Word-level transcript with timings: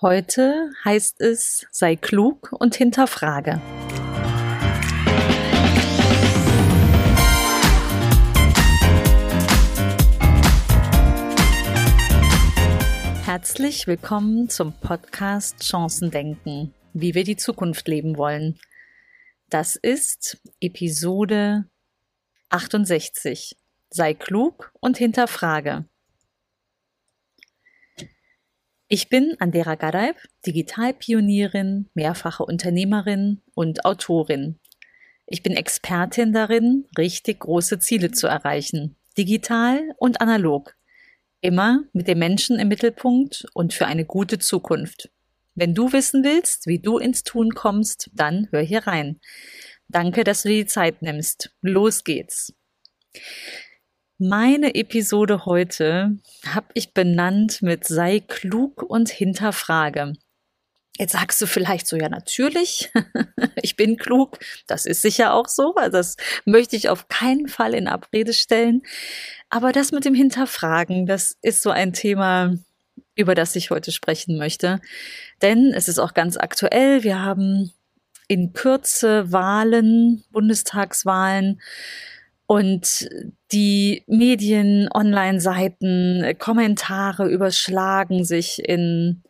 Heute 0.00 0.70
heißt 0.84 1.20
es, 1.20 1.66
sei 1.72 1.96
klug 1.96 2.52
und 2.52 2.76
hinterfrage. 2.76 3.60
Herzlich 13.24 13.88
willkommen 13.88 14.48
zum 14.48 14.72
Podcast 14.74 15.62
Chancen 15.62 16.12
denken, 16.12 16.72
wie 16.92 17.14
wir 17.14 17.24
die 17.24 17.36
Zukunft 17.36 17.88
leben 17.88 18.16
wollen. 18.16 18.60
Das 19.50 19.74
ist 19.74 20.40
Episode 20.60 21.64
68. 22.50 23.56
Sei 23.90 24.14
klug 24.14 24.72
und 24.78 24.96
hinterfrage. 24.96 25.86
Ich 28.90 29.10
bin 29.10 29.36
Andera 29.38 29.74
Gareib, 29.74 30.16
Digitalpionierin, 30.46 31.90
mehrfache 31.92 32.42
Unternehmerin 32.42 33.42
und 33.54 33.84
Autorin. 33.84 34.58
Ich 35.26 35.42
bin 35.42 35.52
Expertin 35.52 36.32
darin, 36.32 36.86
richtig 36.96 37.40
große 37.40 37.80
Ziele 37.80 38.12
zu 38.12 38.28
erreichen, 38.28 38.96
digital 39.18 39.82
und 39.98 40.22
analog. 40.22 40.74
Immer 41.42 41.84
mit 41.92 42.08
dem 42.08 42.18
Menschen 42.18 42.58
im 42.58 42.68
Mittelpunkt 42.68 43.44
und 43.52 43.74
für 43.74 43.84
eine 43.84 44.06
gute 44.06 44.38
Zukunft. 44.38 45.10
Wenn 45.54 45.74
du 45.74 45.92
wissen 45.92 46.24
willst, 46.24 46.66
wie 46.66 46.78
du 46.78 46.96
ins 46.96 47.24
Tun 47.24 47.50
kommst, 47.50 48.08
dann 48.14 48.48
hör 48.52 48.62
hier 48.62 48.86
rein. 48.86 49.20
Danke, 49.88 50.24
dass 50.24 50.44
du 50.44 50.48
dir 50.48 50.62
die 50.62 50.66
Zeit 50.66 51.02
nimmst. 51.02 51.54
Los 51.60 52.04
geht's. 52.04 52.54
Meine 54.20 54.74
Episode 54.74 55.44
heute 55.44 56.18
habe 56.44 56.66
ich 56.74 56.92
benannt 56.92 57.62
mit 57.62 57.86
sei 57.86 58.18
klug 58.18 58.82
und 58.82 59.10
hinterfrage. 59.10 60.14
Jetzt 60.98 61.12
sagst 61.12 61.40
du 61.40 61.46
vielleicht 61.46 61.86
so, 61.86 61.96
ja 61.96 62.08
natürlich, 62.08 62.90
ich 63.62 63.76
bin 63.76 63.96
klug, 63.96 64.40
das 64.66 64.86
ist 64.86 65.02
sicher 65.02 65.34
auch 65.34 65.46
so, 65.46 65.76
also 65.76 65.98
das 65.98 66.16
möchte 66.44 66.74
ich 66.74 66.88
auf 66.88 67.06
keinen 67.06 67.46
Fall 67.46 67.74
in 67.74 67.86
Abrede 67.86 68.32
stellen. 68.32 68.82
Aber 69.50 69.70
das 69.70 69.92
mit 69.92 70.04
dem 70.04 70.14
Hinterfragen, 70.14 71.06
das 71.06 71.36
ist 71.40 71.62
so 71.62 71.70
ein 71.70 71.92
Thema, 71.92 72.56
über 73.14 73.36
das 73.36 73.54
ich 73.54 73.70
heute 73.70 73.92
sprechen 73.92 74.36
möchte. 74.36 74.80
Denn 75.42 75.72
es 75.72 75.86
ist 75.86 76.00
auch 76.00 76.12
ganz 76.12 76.36
aktuell, 76.36 77.04
wir 77.04 77.22
haben 77.22 77.72
in 78.26 78.52
Kürze 78.52 79.30
Wahlen, 79.30 80.24
Bundestagswahlen. 80.32 81.60
Und 82.50 83.10
die 83.52 84.04
Medien, 84.06 84.88
Online-Seiten, 84.90 86.34
Kommentare 86.38 87.28
überschlagen 87.28 88.24
sich 88.24 88.66
in 88.66 89.22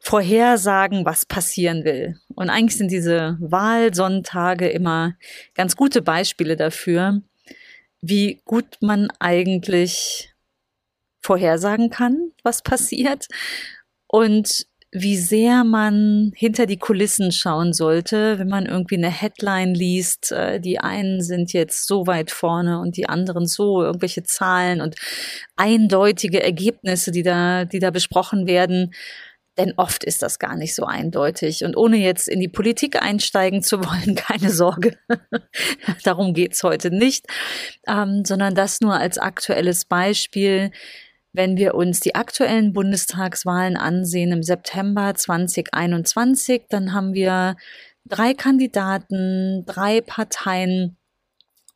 Vorhersagen, 0.00 1.04
was 1.06 1.26
passieren 1.26 1.84
will. 1.84 2.18
Und 2.34 2.50
eigentlich 2.50 2.76
sind 2.76 2.90
diese 2.90 3.36
Wahlsonntage 3.40 4.68
immer 4.68 5.14
ganz 5.54 5.76
gute 5.76 6.02
Beispiele 6.02 6.56
dafür, 6.56 7.22
wie 8.00 8.42
gut 8.44 8.78
man 8.80 9.12
eigentlich 9.20 10.34
vorhersagen 11.22 11.90
kann, 11.90 12.32
was 12.42 12.62
passiert 12.62 13.28
und 14.08 14.66
wie 14.98 15.16
sehr 15.16 15.62
man 15.64 16.32
hinter 16.34 16.66
die 16.66 16.78
Kulissen 16.78 17.30
schauen 17.30 17.72
sollte, 17.72 18.38
wenn 18.38 18.48
man 18.48 18.66
irgendwie 18.66 18.96
eine 18.96 19.10
Headline 19.10 19.74
liest. 19.74 20.32
Äh, 20.32 20.60
die 20.60 20.78
einen 20.80 21.22
sind 21.22 21.52
jetzt 21.52 21.86
so 21.86 22.06
weit 22.06 22.30
vorne 22.30 22.80
und 22.80 22.96
die 22.96 23.08
anderen 23.08 23.46
so, 23.46 23.82
irgendwelche 23.82 24.22
Zahlen 24.22 24.80
und 24.80 24.96
eindeutige 25.56 26.42
Ergebnisse, 26.42 27.10
die 27.10 27.22
da, 27.22 27.64
die 27.64 27.78
da 27.78 27.90
besprochen 27.90 28.46
werden. 28.46 28.94
Denn 29.58 29.74
oft 29.76 30.04
ist 30.04 30.22
das 30.22 30.38
gar 30.38 30.56
nicht 30.56 30.74
so 30.74 30.84
eindeutig. 30.84 31.64
Und 31.64 31.76
ohne 31.76 31.96
jetzt 31.96 32.28
in 32.28 32.40
die 32.40 32.48
Politik 32.48 33.02
einsteigen 33.02 33.62
zu 33.62 33.84
wollen, 33.84 34.14
keine 34.16 34.50
Sorge. 34.50 34.96
Darum 36.04 36.34
geht's 36.34 36.62
heute 36.62 36.90
nicht, 36.90 37.26
ähm, 37.86 38.24
sondern 38.24 38.54
das 38.54 38.80
nur 38.80 38.94
als 38.94 39.18
aktuelles 39.18 39.84
Beispiel 39.84 40.70
wenn 41.36 41.56
wir 41.56 41.74
uns 41.74 42.00
die 42.00 42.14
aktuellen 42.14 42.72
Bundestagswahlen 42.72 43.76
ansehen 43.76 44.32
im 44.32 44.42
September 44.42 45.14
2021, 45.14 46.64
dann 46.70 46.92
haben 46.92 47.12
wir 47.14 47.56
drei 48.06 48.34
Kandidaten, 48.34 49.64
drei 49.66 50.00
Parteien. 50.00 50.96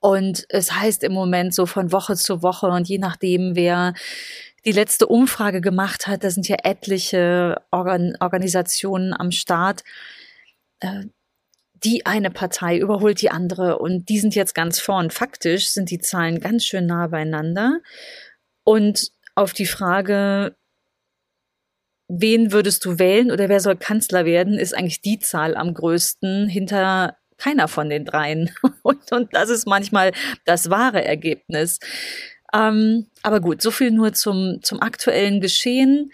Und 0.01 0.47
es 0.49 0.73
heißt 0.73 1.05
im 1.05 1.13
Moment 1.13 1.55
so 1.55 1.67
von 1.67 1.93
Woche 1.93 2.17
zu 2.17 2.43
Woche 2.43 2.69
und 2.69 2.89
je 2.89 2.99
nachdem, 2.99 3.55
wer 3.55 3.93
die 4.65 4.73
letzte 4.73 5.07
Umfrage 5.07 5.61
gemacht 5.61 6.07
hat, 6.07 6.25
da 6.25 6.31
sind 6.31 6.49
ja 6.49 6.57
etliche 6.65 7.61
Organ 7.71 8.17
Organisationen 8.19 9.13
am 9.13 9.31
Start. 9.31 9.85
Äh, 10.81 11.05
die 11.85 12.05
eine 12.05 12.31
Partei 12.31 12.79
überholt 12.79 13.23
die 13.23 13.31
andere 13.31 13.79
und 13.79 14.09
die 14.09 14.19
sind 14.19 14.35
jetzt 14.35 14.55
ganz 14.55 14.81
vorn. 14.81 15.11
Faktisch 15.11 15.71
sind 15.71 15.91
die 15.91 15.99
Zahlen 15.99 16.41
ganz 16.41 16.65
schön 16.65 16.87
nah 16.87 17.07
beieinander. 17.07 17.81
Und 18.65 19.13
auf 19.41 19.53
die 19.53 19.67
Frage, 19.67 20.55
wen 22.09 22.53
würdest 22.53 22.85
du 22.85 22.99
wählen 22.99 23.31
oder 23.31 23.49
wer 23.49 23.61
soll 23.61 23.77
Kanzler 23.77 24.25
werden, 24.25 24.59
ist 24.59 24.77
eigentlich 24.77 25.01
die 25.01 25.19
Zahl 25.19 25.57
am 25.57 25.75
größten 25.75 26.49
hinter 26.49 27.17
keiner 27.39 27.69
von 27.69 27.89
den 27.89 28.05
dreien. 28.05 28.51
Und, 28.83 29.13
und 29.13 29.35
das 29.35 29.49
ist 29.49 29.67
manchmal 29.67 30.13
das 30.45 30.69
wahre 30.69 31.03
Ergebnis. 31.03 31.79
Ähm, 32.53 33.07
aber 33.23 33.41
gut, 33.41 33.63
so 33.63 33.71
viel 33.71 33.91
nur 33.91 34.13
zum, 34.13 34.59
zum 34.63 34.83
aktuellen 34.83 35.41
Geschehen 35.41 36.13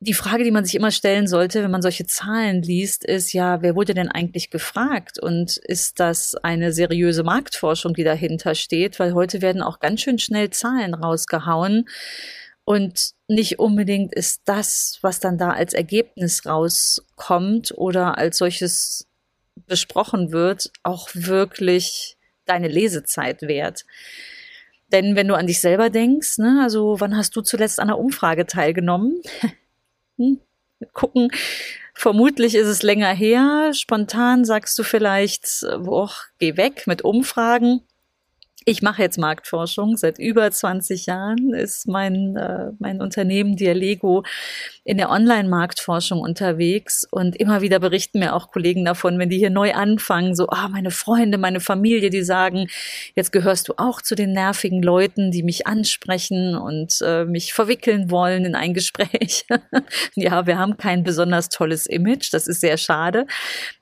die 0.00 0.14
Frage, 0.14 0.44
die 0.44 0.50
man 0.50 0.64
sich 0.64 0.74
immer 0.74 0.90
stellen 0.90 1.26
sollte, 1.26 1.62
wenn 1.62 1.70
man 1.70 1.80
solche 1.80 2.06
Zahlen 2.06 2.62
liest, 2.62 3.04
ist 3.04 3.32
ja, 3.32 3.62
wer 3.62 3.74
wurde 3.74 3.94
denn 3.94 4.10
eigentlich 4.10 4.50
gefragt? 4.50 5.18
Und 5.18 5.56
ist 5.56 6.00
das 6.00 6.34
eine 6.34 6.72
seriöse 6.72 7.22
Marktforschung, 7.22 7.94
die 7.94 8.04
dahinter 8.04 8.54
steht? 8.54 8.98
Weil 8.98 9.14
heute 9.14 9.40
werden 9.40 9.62
auch 9.62 9.80
ganz 9.80 10.02
schön 10.02 10.18
schnell 10.18 10.50
Zahlen 10.50 10.92
rausgehauen. 10.92 11.88
Und 12.64 13.12
nicht 13.26 13.58
unbedingt 13.58 14.14
ist 14.14 14.42
das, 14.44 14.98
was 15.00 15.20
dann 15.20 15.38
da 15.38 15.50
als 15.50 15.72
Ergebnis 15.72 16.44
rauskommt 16.44 17.72
oder 17.76 18.18
als 18.18 18.38
solches 18.38 19.06
besprochen 19.66 20.30
wird, 20.30 20.70
auch 20.82 21.08
wirklich 21.14 22.18
deine 22.44 22.68
Lesezeit 22.68 23.42
wert. 23.42 23.86
Denn 24.92 25.16
wenn 25.16 25.28
du 25.28 25.34
an 25.34 25.46
dich 25.46 25.60
selber 25.60 25.90
denkst, 25.90 26.38
ne, 26.38 26.60
also 26.62 27.00
wann 27.00 27.16
hast 27.16 27.34
du 27.34 27.40
zuletzt 27.40 27.80
an 27.80 27.88
einer 27.88 27.98
Umfrage 27.98 28.46
teilgenommen? 28.46 29.22
Hm, 30.18 30.40
gucken. 30.92 31.30
Vermutlich 31.94 32.54
ist 32.54 32.66
es 32.66 32.82
länger 32.82 33.12
her. 33.14 33.72
Spontan 33.74 34.44
sagst 34.44 34.78
du 34.78 34.82
vielleicht, 34.82 35.66
boah, 35.78 36.10
geh 36.38 36.56
weg 36.56 36.86
mit 36.86 37.02
Umfragen. 37.02 37.82
Ich 38.68 38.82
mache 38.82 39.00
jetzt 39.00 39.16
Marktforschung. 39.16 39.96
Seit 39.96 40.18
über 40.18 40.50
20 40.50 41.06
Jahren 41.06 41.54
ist 41.54 41.86
mein, 41.86 42.34
äh, 42.34 42.72
mein 42.80 43.00
Unternehmen 43.00 43.54
Dialego 43.54 44.24
in 44.82 44.96
der 44.96 45.08
Online-Marktforschung 45.08 46.20
unterwegs 46.20 47.06
und 47.08 47.36
immer 47.36 47.60
wieder 47.60 47.78
berichten 47.78 48.18
mir 48.18 48.34
auch 48.34 48.50
Kollegen 48.50 48.84
davon, 48.84 49.20
wenn 49.20 49.30
die 49.30 49.38
hier 49.38 49.50
neu 49.50 49.72
anfangen, 49.72 50.34
so, 50.34 50.48
ah, 50.48 50.66
meine 50.66 50.90
Freunde, 50.90 51.38
meine 51.38 51.60
Familie, 51.60 52.10
die 52.10 52.24
sagen, 52.24 52.66
jetzt 53.14 53.30
gehörst 53.30 53.68
du 53.68 53.74
auch 53.76 54.02
zu 54.02 54.16
den 54.16 54.32
nervigen 54.32 54.82
Leuten, 54.82 55.30
die 55.30 55.44
mich 55.44 55.68
ansprechen 55.68 56.56
und 56.56 57.00
äh, 57.02 57.24
mich 57.24 57.52
verwickeln 57.52 58.10
wollen 58.10 58.44
in 58.44 58.56
ein 58.56 58.74
Gespräch. 58.74 59.46
ja, 60.16 60.44
wir 60.48 60.58
haben 60.58 60.76
kein 60.76 61.04
besonders 61.04 61.50
tolles 61.50 61.86
Image, 61.86 62.32
das 62.32 62.48
ist 62.48 62.62
sehr 62.62 62.78
schade. 62.78 63.26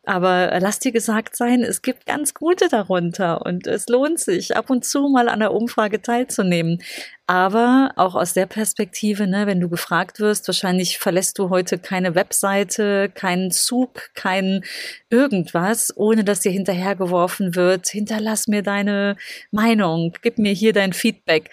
Aber 0.06 0.58
lass 0.60 0.78
dir 0.78 0.92
gesagt 0.92 1.36
sein, 1.36 1.62
es 1.62 1.80
gibt 1.80 2.04
ganz 2.06 2.34
gute 2.34 2.68
darunter 2.68 3.44
und 3.46 3.66
es 3.66 3.88
lohnt 3.88 4.20
sich, 4.20 4.56
ab 4.56 4.68
und 4.68 4.84
zu 4.84 5.08
mal 5.08 5.28
an 5.28 5.40
der 5.40 5.52
Umfrage 5.52 6.02
teilzunehmen. 6.02 6.82
Aber 7.26 7.92
auch 7.96 8.14
aus 8.14 8.34
der 8.34 8.44
Perspektive, 8.44 9.26
ne, 9.26 9.46
wenn 9.46 9.60
du 9.60 9.70
gefragt 9.70 10.20
wirst, 10.20 10.46
wahrscheinlich 10.46 10.98
verlässt 10.98 11.38
du 11.38 11.48
heute 11.48 11.78
keine 11.78 12.14
Webseite, 12.14 13.08
keinen 13.14 13.50
Zug, 13.50 14.10
kein 14.14 14.62
irgendwas, 15.08 15.96
ohne 15.96 16.22
dass 16.24 16.40
dir 16.40 16.52
hinterhergeworfen 16.52 17.54
wird, 17.54 17.88
hinterlass 17.88 18.46
mir 18.46 18.62
deine 18.62 19.16
Meinung, 19.50 20.12
gib 20.20 20.36
mir 20.38 20.52
hier 20.52 20.74
dein 20.74 20.92
Feedback. 20.92 21.50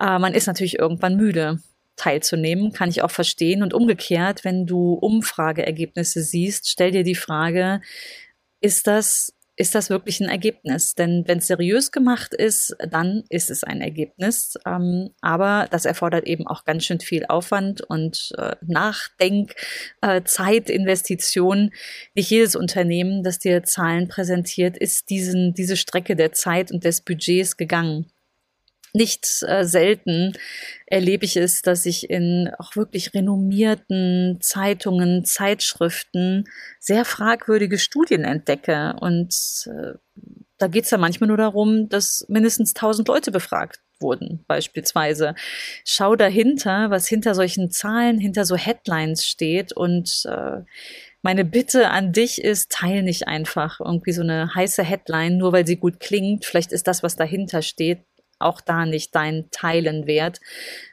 Äh, 0.00 0.20
man 0.20 0.34
ist 0.34 0.46
natürlich 0.46 0.78
irgendwann 0.78 1.16
müde 1.16 1.58
teilzunehmen, 1.98 2.72
kann 2.72 2.88
ich 2.88 3.02
auch 3.02 3.10
verstehen. 3.10 3.62
Und 3.62 3.74
umgekehrt, 3.74 4.44
wenn 4.44 4.66
du 4.66 4.94
Umfrageergebnisse 4.94 6.22
siehst, 6.22 6.68
stell 6.68 6.92
dir 6.92 7.04
die 7.04 7.14
Frage, 7.14 7.80
ist 8.60 8.86
das 8.86 9.34
ist 9.58 9.74
das 9.74 9.90
wirklich 9.90 10.20
ein 10.20 10.28
Ergebnis. 10.28 10.94
Denn 10.94 11.24
wenn 11.26 11.38
es 11.38 11.48
seriös 11.48 11.90
gemacht 11.90 12.32
ist, 12.32 12.76
dann 12.78 13.24
ist 13.28 13.50
es 13.50 13.64
ein 13.64 13.80
Ergebnis. 13.80 14.56
Ähm, 14.64 15.10
aber 15.20 15.66
das 15.70 15.84
erfordert 15.84 16.26
eben 16.28 16.46
auch 16.46 16.64
ganz 16.64 16.84
schön 16.84 17.00
viel 17.00 17.26
Aufwand 17.26 17.80
und 17.82 18.30
äh, 18.38 18.54
Nachdenk, 18.64 19.54
äh, 20.00 20.22
Zeit, 20.22 20.70
Investition. 20.70 21.72
Nicht 22.14 22.30
jedes 22.30 22.54
Unternehmen, 22.54 23.24
das 23.24 23.40
dir 23.40 23.64
Zahlen 23.64 24.06
präsentiert, 24.06 24.76
ist 24.78 25.10
diesen, 25.10 25.54
diese 25.54 25.76
Strecke 25.76 26.14
der 26.14 26.32
Zeit 26.32 26.70
und 26.70 26.84
des 26.84 27.00
Budgets 27.00 27.56
gegangen. 27.56 28.06
Nicht 28.92 29.42
äh, 29.46 29.64
selten 29.64 30.32
erlebe 30.86 31.24
ich 31.24 31.36
es, 31.36 31.62
dass 31.62 31.86
ich 31.86 32.08
in 32.08 32.50
auch 32.58 32.76
wirklich 32.76 33.14
renommierten 33.14 34.38
Zeitungen, 34.40 35.24
Zeitschriften 35.24 36.44
sehr 36.80 37.04
fragwürdige 37.04 37.78
Studien 37.78 38.24
entdecke. 38.24 38.94
Und 39.00 39.34
äh, 39.66 39.98
da 40.58 40.66
geht 40.66 40.84
es 40.84 40.90
ja 40.90 40.98
manchmal 40.98 41.28
nur 41.28 41.36
darum, 41.36 41.88
dass 41.88 42.24
mindestens 42.28 42.74
tausend 42.74 43.08
Leute 43.08 43.30
befragt 43.30 43.80
wurden, 44.00 44.44
beispielsweise. 44.46 45.34
Schau 45.84 46.16
dahinter, 46.16 46.90
was 46.90 47.08
hinter 47.08 47.34
solchen 47.34 47.70
Zahlen, 47.70 48.18
hinter 48.18 48.44
so 48.44 48.56
Headlines 48.56 49.26
steht 49.26 49.72
und 49.72 50.24
äh, 50.26 50.62
meine 51.22 51.44
Bitte 51.44 51.90
an 51.90 52.12
dich 52.12 52.42
ist, 52.42 52.70
teil 52.70 53.02
nicht 53.02 53.26
einfach 53.26 53.80
irgendwie 53.80 54.12
so 54.12 54.22
eine 54.22 54.54
heiße 54.54 54.84
Headline, 54.84 55.36
nur 55.36 55.52
weil 55.52 55.66
sie 55.66 55.76
gut 55.76 55.98
klingt. 56.00 56.44
Vielleicht 56.44 56.72
ist 56.72 56.86
das, 56.86 57.02
was 57.02 57.16
dahinter 57.16 57.62
steht, 57.62 58.04
auch 58.38 58.60
da 58.60 58.86
nicht 58.86 59.14
dein 59.14 59.50
Teilen 59.50 60.06
wert. 60.06 60.40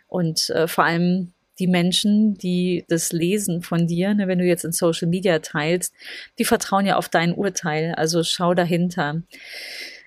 Und 0.07 0.49
äh, 0.49 0.67
vor 0.67 0.83
allem 0.83 1.33
die 1.59 1.67
Menschen, 1.67 2.37
die 2.37 2.85
das 2.89 3.11
lesen 3.11 3.61
von 3.61 3.87
dir, 3.87 4.13
ne, 4.13 4.27
wenn 4.27 4.39
du 4.39 4.45
jetzt 4.45 4.65
in 4.65 4.71
Social 4.71 5.07
Media 5.07 5.39
teilst, 5.39 5.93
die 6.37 6.45
vertrauen 6.45 6.85
ja 6.85 6.97
auf 6.97 7.09
dein 7.09 7.33
Urteil. 7.33 7.93
Also 7.95 8.23
schau 8.23 8.53
dahinter. 8.53 9.21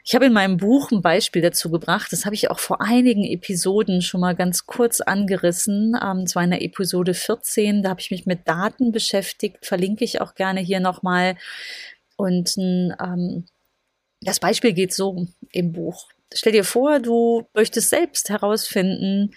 Ich 0.05 0.15
habe 0.15 0.25
in 0.25 0.33
meinem 0.33 0.57
Buch 0.57 0.91
ein 0.91 1.03
Beispiel 1.03 1.43
dazu 1.43 1.71
gebracht. 1.71 2.13
Das 2.13 2.25
habe 2.25 2.35
ich 2.35 2.51
auch 2.51 2.59
vor 2.59 2.81
einigen 2.81 3.25
Episoden 3.25 4.01
schon 4.01 4.23
mal 4.23 4.35
ganz 4.35 4.65
kurz 4.65 5.03
angerissen. 5.03 5.95
Ähm, 6.03 6.27
zwar 6.27 6.45
in 6.45 6.51
der 6.51 6.63
Episode 6.63 7.13
14. 7.13 7.83
Da 7.83 7.91
habe 7.91 8.01
ich 8.01 8.11
mich 8.11 8.25
mit 8.25 8.49
Daten 8.49 8.91
beschäftigt. 8.91 9.67
Verlinke 9.67 10.05
ich 10.05 10.23
auch 10.23 10.35
gerne 10.35 10.61
hier 10.61 10.81
nochmal. 10.81 11.37
Und 12.17 12.57
ähm, 12.57 13.45
das 14.23 14.41
Beispiel 14.41 14.73
geht 14.73 14.95
so 14.95 15.27
im 15.53 15.73
Buch. 15.73 16.09
Stell 16.35 16.53
dir 16.53 16.65
vor, 16.65 17.01
du 17.01 17.49
möchtest 17.55 17.91
selbst 17.91 18.29
herausfinden, 18.29 19.35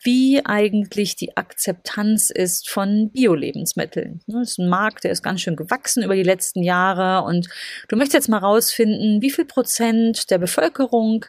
wie 0.00 0.44
eigentlich 0.44 1.16
die 1.16 1.36
Akzeptanz 1.36 2.30
ist 2.30 2.68
von 2.68 3.10
Bio-Lebensmitteln. 3.10 4.20
Ne, 4.26 4.40
das 4.40 4.50
ist 4.50 4.58
ein 4.58 4.68
Markt, 4.68 5.04
der 5.04 5.10
ist 5.10 5.22
ganz 5.22 5.40
schön 5.40 5.56
gewachsen 5.56 6.04
über 6.04 6.14
die 6.14 6.22
letzten 6.22 6.62
Jahre 6.62 7.26
und 7.26 7.48
du 7.88 7.96
möchtest 7.96 8.14
jetzt 8.14 8.28
mal 8.28 8.38
rausfinden, 8.38 9.22
wie 9.22 9.30
viel 9.30 9.44
Prozent 9.44 10.30
der 10.30 10.38
Bevölkerung 10.38 11.24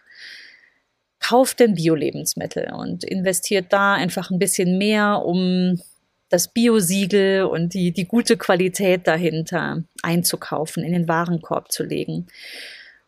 kauft 1.20 1.60
denn 1.60 1.74
Bio-Lebensmittel 1.74 2.72
und 2.74 3.04
investiert 3.04 3.74
da 3.74 3.96
einfach 3.96 4.30
ein 4.30 4.40
bisschen 4.40 4.78
mehr, 4.78 5.24
um 5.26 5.82
das 6.30 6.48
Bio-Siegel 6.48 7.46
und 7.46 7.74
die, 7.74 7.92
die 7.92 8.06
gute 8.06 8.38
Qualität 8.38 9.08
dahinter 9.08 9.84
einzukaufen, 10.04 10.84
in 10.84 10.94
den 10.94 11.08
Warenkorb 11.08 11.72
zu 11.72 11.84
legen. 11.84 12.28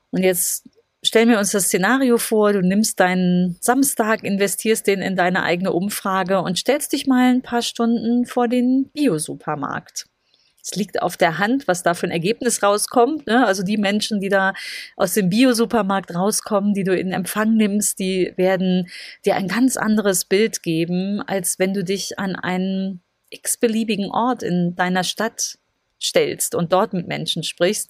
Und 0.09 0.23
jetzt 0.23 0.67
stellen 1.03 1.29
wir 1.29 1.39
uns 1.39 1.51
das 1.51 1.65
Szenario 1.65 2.17
vor, 2.17 2.53
du 2.53 2.61
nimmst 2.61 2.99
deinen 2.99 3.57
Samstag, 3.59 4.23
investierst 4.23 4.85
den 4.87 5.01
in 5.01 5.15
deine 5.15 5.43
eigene 5.43 5.71
Umfrage 5.71 6.41
und 6.41 6.57
stellst 6.57 6.93
dich 6.93 7.07
mal 7.07 7.31
ein 7.31 7.41
paar 7.41 7.61
Stunden 7.61 8.25
vor 8.25 8.47
den 8.47 8.89
Bio-Supermarkt. 8.93 10.05
Es 10.63 10.75
liegt 10.75 11.01
auf 11.01 11.17
der 11.17 11.39
Hand, 11.39 11.67
was 11.67 11.81
da 11.81 11.95
für 11.95 12.05
ein 12.05 12.11
Ergebnis 12.11 12.61
rauskommt. 12.61 13.25
Ne? 13.25 13.45
Also 13.45 13.63
die 13.63 13.77
Menschen, 13.77 14.19
die 14.19 14.29
da 14.29 14.53
aus 14.95 15.13
dem 15.13 15.29
Bio-Supermarkt 15.29 16.13
rauskommen, 16.13 16.73
die 16.75 16.83
du 16.83 16.95
in 16.95 17.11
Empfang 17.11 17.55
nimmst, 17.55 17.97
die 17.97 18.33
werden 18.37 18.87
dir 19.25 19.35
ein 19.35 19.47
ganz 19.47 19.75
anderes 19.75 20.25
Bild 20.25 20.61
geben, 20.61 21.21
als 21.25 21.57
wenn 21.57 21.73
du 21.73 21.83
dich 21.83 22.19
an 22.19 22.35
einen 22.35 23.01
x-beliebigen 23.31 24.11
Ort 24.11 24.43
in 24.43 24.75
deiner 24.75 25.03
Stadt 25.03 25.57
stellst 26.01 26.55
und 26.55 26.73
dort 26.73 26.93
mit 26.93 27.07
Menschen 27.07 27.43
sprichst. 27.43 27.89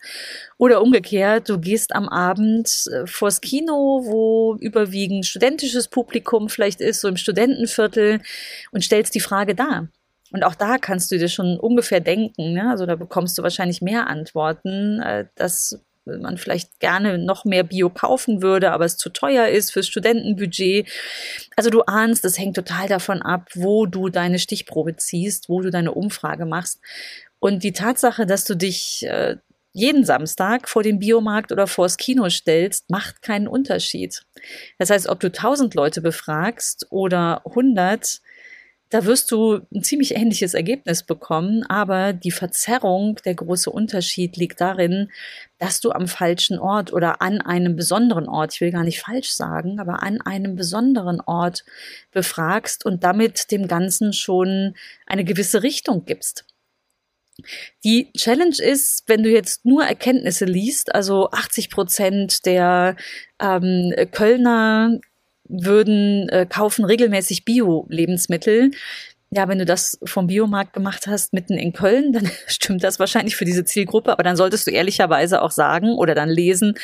Oder 0.58 0.82
umgekehrt, 0.82 1.50
du 1.50 1.60
gehst 1.60 1.96
am 1.96 2.10
Abend 2.10 2.86
äh, 2.92 3.08
vors 3.08 3.42
Kino, 3.42 4.02
wo 4.04 4.56
überwiegend 4.60 5.26
studentisches 5.26 5.88
Publikum 5.88 6.50
vielleicht 6.50 6.82
ist, 6.82 7.02
so 7.02 7.08
im 7.08 7.18
Studentenviertel 7.18 8.22
und 8.72 8.84
stellst 8.84 9.16
die 9.16 9.20
Frage 9.20 9.56
da. 9.56 9.88
Und 10.32 10.44
auch 10.44 10.56
da 10.56 10.78
kannst 10.78 11.12
du 11.12 11.18
dir 11.18 11.28
schon 11.28 11.60
ungefähr 11.60 12.00
denken, 12.00 12.54
ne? 12.54 12.70
also 12.70 12.86
da 12.86 12.96
bekommst 12.96 13.38
du 13.38 13.44
wahrscheinlich 13.44 13.82
mehr 13.82 14.08
Antworten, 14.08 15.02
äh, 15.02 15.26
dass 15.36 15.80
man 16.06 16.38
vielleicht 16.38 16.80
gerne 16.80 17.18
noch 17.18 17.46
mehr 17.46 17.64
Bio 17.64 17.90
kaufen 17.90 18.42
würde, 18.42 18.72
aber 18.72 18.86
es 18.86 18.98
zu 18.98 19.10
teuer 19.10 19.48
ist 19.48 19.72
fürs 19.72 19.88
Studentenbudget. 19.88 20.88
Also 21.56 21.70
du 21.70 21.82
ahnst, 21.84 22.26
es 22.26 22.40
hängt 22.40 22.56
total 22.56 22.88
davon 22.88 23.22
ab, 23.22 23.50
wo 23.54 23.86
du 23.86 24.10
deine 24.10 24.40
Stichprobe 24.40 24.96
ziehst, 24.96 25.48
wo 25.48 25.62
du 25.62 25.70
deine 25.70 25.92
Umfrage 25.92 26.46
machst. 26.46 26.80
Und 27.42 27.64
die 27.64 27.74
Tatsache, 27.74 28.28
dass 28.28 28.46
du 28.46 28.56
dich 28.56 29.04
äh, 29.08 29.38
jeden 29.74 30.06
Samstag 30.06 30.70
vor 30.70 30.84
dem 30.84 31.00
Biomarkt 31.00 31.52
oder 31.52 31.66
vors 31.66 31.98
Kino 31.98 32.30
stellst, 32.30 32.88
macht 32.92 33.24
keinen 33.24 33.48
Unterschied. 33.48 34.22
Das 34.78 34.92
heißt, 34.92 35.10
ob 35.10 35.20
du 35.20 35.28
1000 35.28 35.74
Leute 35.74 36.02
befragst 36.02 36.86
oder 36.92 37.42
100, 37.48 38.22
da 38.90 39.06
wirst 39.06 39.32
du 39.32 39.62
ein 39.74 39.82
ziemlich 39.82 40.16
ähnliches 40.16 40.54
Ergebnis 40.54 41.02
bekommen, 41.02 41.64
aber 41.64 42.14
die 42.14 42.30
Verzerrung, 42.30 43.16
der 43.26 43.34
große 43.34 43.72
Unterschied 43.72 44.38
liegt 44.38 44.62
darin, 44.62 45.10
dass 45.58 45.80
du 45.80 45.90
am 45.90 46.08
falschen 46.08 46.60
Ort 46.60 46.94
oder 46.94 47.24
an 47.24 47.42
einem 47.42 47.76
besonderen 47.76 48.28
Ort, 48.28 48.54
ich 48.54 48.62
will 48.62 48.72
gar 48.72 48.84
nicht 48.84 49.00
falsch 49.00 49.32
sagen, 49.32 49.80
aber 49.80 50.04
an 50.04 50.22
einem 50.22 50.56
besonderen 50.56 51.20
Ort 51.22 51.66
befragst 52.12 52.86
und 52.86 53.04
damit 53.04 53.50
dem 53.50 53.68
Ganzen 53.68 54.14
schon 54.14 54.76
eine 55.08 55.24
gewisse 55.24 55.64
Richtung 55.64 56.06
gibst. 56.06 56.46
Die 57.84 58.12
Challenge 58.16 58.56
ist, 58.60 59.04
wenn 59.08 59.24
du 59.24 59.30
jetzt 59.30 59.66
nur 59.66 59.84
Erkenntnisse 59.84 60.46
liest, 60.46 60.94
also 60.94 61.30
80 61.32 61.70
Prozent 61.70 62.46
der 62.46 62.96
ähm, 63.40 63.94
Kölner 64.12 65.00
würden 65.48 66.30
äh, 66.30 66.46
kaufen 66.46 66.86
regelmäßig 66.86 67.46
Bio-Lebensmittel. 67.46 68.72
Ja, 69.34 69.48
wenn 69.48 69.60
du 69.60 69.66
das 69.66 69.98
vom 70.04 70.28
Biomarkt 70.28 70.74
gemacht 70.74 71.08
hast, 71.08 71.34
mitten 71.34 71.54
in 71.54 71.74
Köln, 71.74 72.14
dann 72.14 72.30
stimmt 72.48 72.84
das 72.84 73.00
wahrscheinlich 73.00 73.36
für 73.36 73.46
diese 73.46 73.66
Zielgruppe, 73.66 74.12
aber 74.12 74.24
dann 74.24 74.36
solltest 74.36 74.68
du 74.68 74.72
ehrlicherweise 74.72 75.42
auch 75.42 75.52
sagen 75.52 75.96
oder 75.96 76.16
dann 76.16 76.30
lesen, 76.30 76.76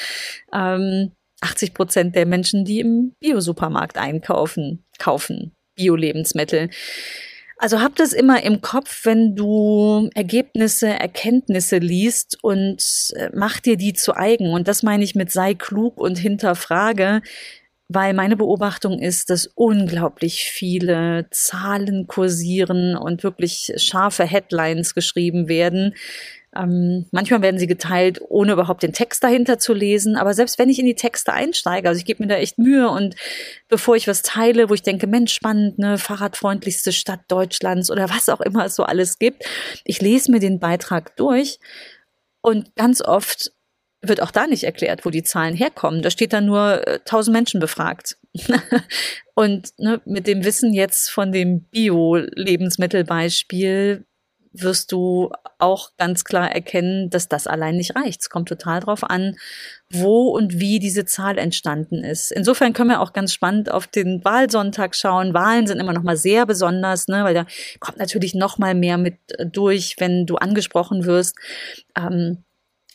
ähm, 0.54 1.12
80 1.42 1.74
Prozent 1.74 2.16
der 2.16 2.26
Menschen, 2.26 2.66
die 2.66 2.80
im 2.80 3.14
Biosupermarkt 3.20 3.98
einkaufen, 3.98 4.84
kaufen 4.98 5.52
Bio-Lebensmittel. 5.76 6.70
Also 7.59 7.81
hab 7.81 7.95
das 7.95 8.13
immer 8.13 8.44
im 8.44 8.62
Kopf, 8.62 9.06
wenn 9.06 9.36
du 9.36 10.09
Ergebnisse, 10.13 10.89
Erkenntnisse 10.89 11.80
liest 11.80 12.38
und 12.44 12.83
äh, 13.15 13.30
mach 13.33 13.59
dir 13.59 13.77
die 13.77 13.94
zu 13.94 14.15
eigen. 14.15 14.54
Und 14.54 14.68
das 14.68 14.83
meine 14.83 15.04
ich 15.04 15.15
mit 15.15 15.31
sei 15.31 15.56
klug 15.56 15.98
und 16.00 16.19
hinterfrage, 16.19 17.24
weil 17.89 18.13
meine 18.13 18.36
Beobachtung 18.36 19.00
ist, 19.00 19.31
dass 19.31 19.48
unglaublich 19.48 20.44
viele 20.44 21.27
Zahlen 21.31 22.06
kursieren 22.06 22.95
und 22.95 23.24
wirklich 23.24 23.74
scharfe 23.77 24.25
Headlines 24.25 24.94
geschrieben 24.94 25.48
werden, 25.48 25.95
ähm, 26.57 27.06
manchmal 27.12 27.42
werden 27.42 27.59
sie 27.59 27.68
geteilt, 27.68 28.21
ohne 28.28 28.54
überhaupt 28.54 28.83
den 28.83 28.94
Text 28.94 29.23
dahinter 29.23 29.59
zu 29.59 29.73
lesen. 29.73 30.16
Aber 30.16 30.33
selbst 30.33 30.59
wenn 30.59 30.69
ich 30.69 30.80
in 30.80 30.85
die 30.85 30.95
Texte 30.95 31.33
einsteige, 31.33 31.87
also 31.87 31.99
ich 31.99 32.06
gebe 32.06 32.23
mir 32.23 32.30
da 32.30 32.35
echt 32.35 32.57
Mühe 32.57 32.90
und 32.90 33.16
bevor 33.68 33.95
ich 33.95 34.07
was 34.07 34.21
teile, 34.21 34.69
wo 34.69 34.73
ich 34.73 34.83
denke, 34.83 35.07
Mensch, 35.07 35.33
spannend, 35.33 35.80
ne, 35.80 35.97
fahrradfreundlichste 35.97 36.92
Stadt 36.92 37.21
Deutschlands 37.28 37.92
oder 37.92 38.09
was 38.09 38.30
auch 38.30 38.42
immer 38.42 38.66
es 38.66 38.76
so 38.76 38.83
alles 38.83 39.19
gibt, 39.19 39.44
ich 39.83 40.02
lese 40.02 40.31
mir 40.31 40.40
den 40.40 40.59
Beitrag 40.59 41.16
durch 41.16 41.59
und 42.42 42.76
ganz 42.76 43.02
oft 43.02 43.52
wird 44.02 44.21
auch 44.21 44.31
da 44.31 44.47
nicht 44.47 44.64
erklärt, 44.64 45.06
wo 45.06 45.09
die 45.09 45.23
Zahlen 45.23 45.56
herkommen. 45.56 46.02
Da 46.02 46.09
steht 46.09 46.33
dann 46.33 46.45
nur 46.45 46.87
äh, 46.87 46.99
1000 46.99 47.33
Menschen 47.33 47.59
befragt. 47.59 48.18
und 49.33 49.73
ne, 49.78 50.02
mit 50.06 50.28
dem 50.28 50.44
Wissen 50.44 50.73
jetzt 50.73 51.09
von 51.09 51.31
dem 51.31 51.61
Bio-Lebensmittelbeispiel 51.61 54.06
wirst 54.61 54.92
du 54.92 55.31
auch 55.59 55.92
ganz 55.97 56.23
klar 56.23 56.52
erkennen, 56.52 57.09
dass 57.09 57.28
das 57.28 57.47
allein 57.47 57.78
nicht 57.78 57.95
reicht. 57.95 58.21
Es 58.21 58.30
kommt 58.30 58.49
total 58.49 58.80
drauf 58.80 59.04
an, 59.04 59.37
wo 59.90 60.30
und 60.30 60.59
wie 60.59 60.80
diese 60.80 61.06
Zahl 61.06 61.37
entstanden 61.37 62.04
ist. 62.04 62.31
Insofern 62.31 62.73
können 62.73 62.90
wir 62.90 63.02
auch 63.02 63.14
ganz 63.14 63.33
spannend 63.33 63.71
auf 63.71 63.87
den 63.87 64.23
Wahlsonntag 64.23 64.95
schauen. 64.95 65.33
Wahlen 65.33 65.68
sind 65.68 65.80
immer 65.80 65.94
noch 65.94 66.04
mal 66.04 66.18
sehr 66.18 66.45
besonders, 66.45 67.07
ne, 67.07 67.23
weil 67.23 67.33
da 67.33 67.45
kommt 67.80 67.97
natürlich 67.97 68.35
noch 68.35 68.57
mal 68.57 68.76
mehr 68.76 68.97
mit 68.97 69.16
durch, 69.52 69.95
wenn 69.99 70.26
du 70.26 70.35
angesprochen 70.35 71.06
wirst. 71.06 71.35
Ähm, 71.97 72.44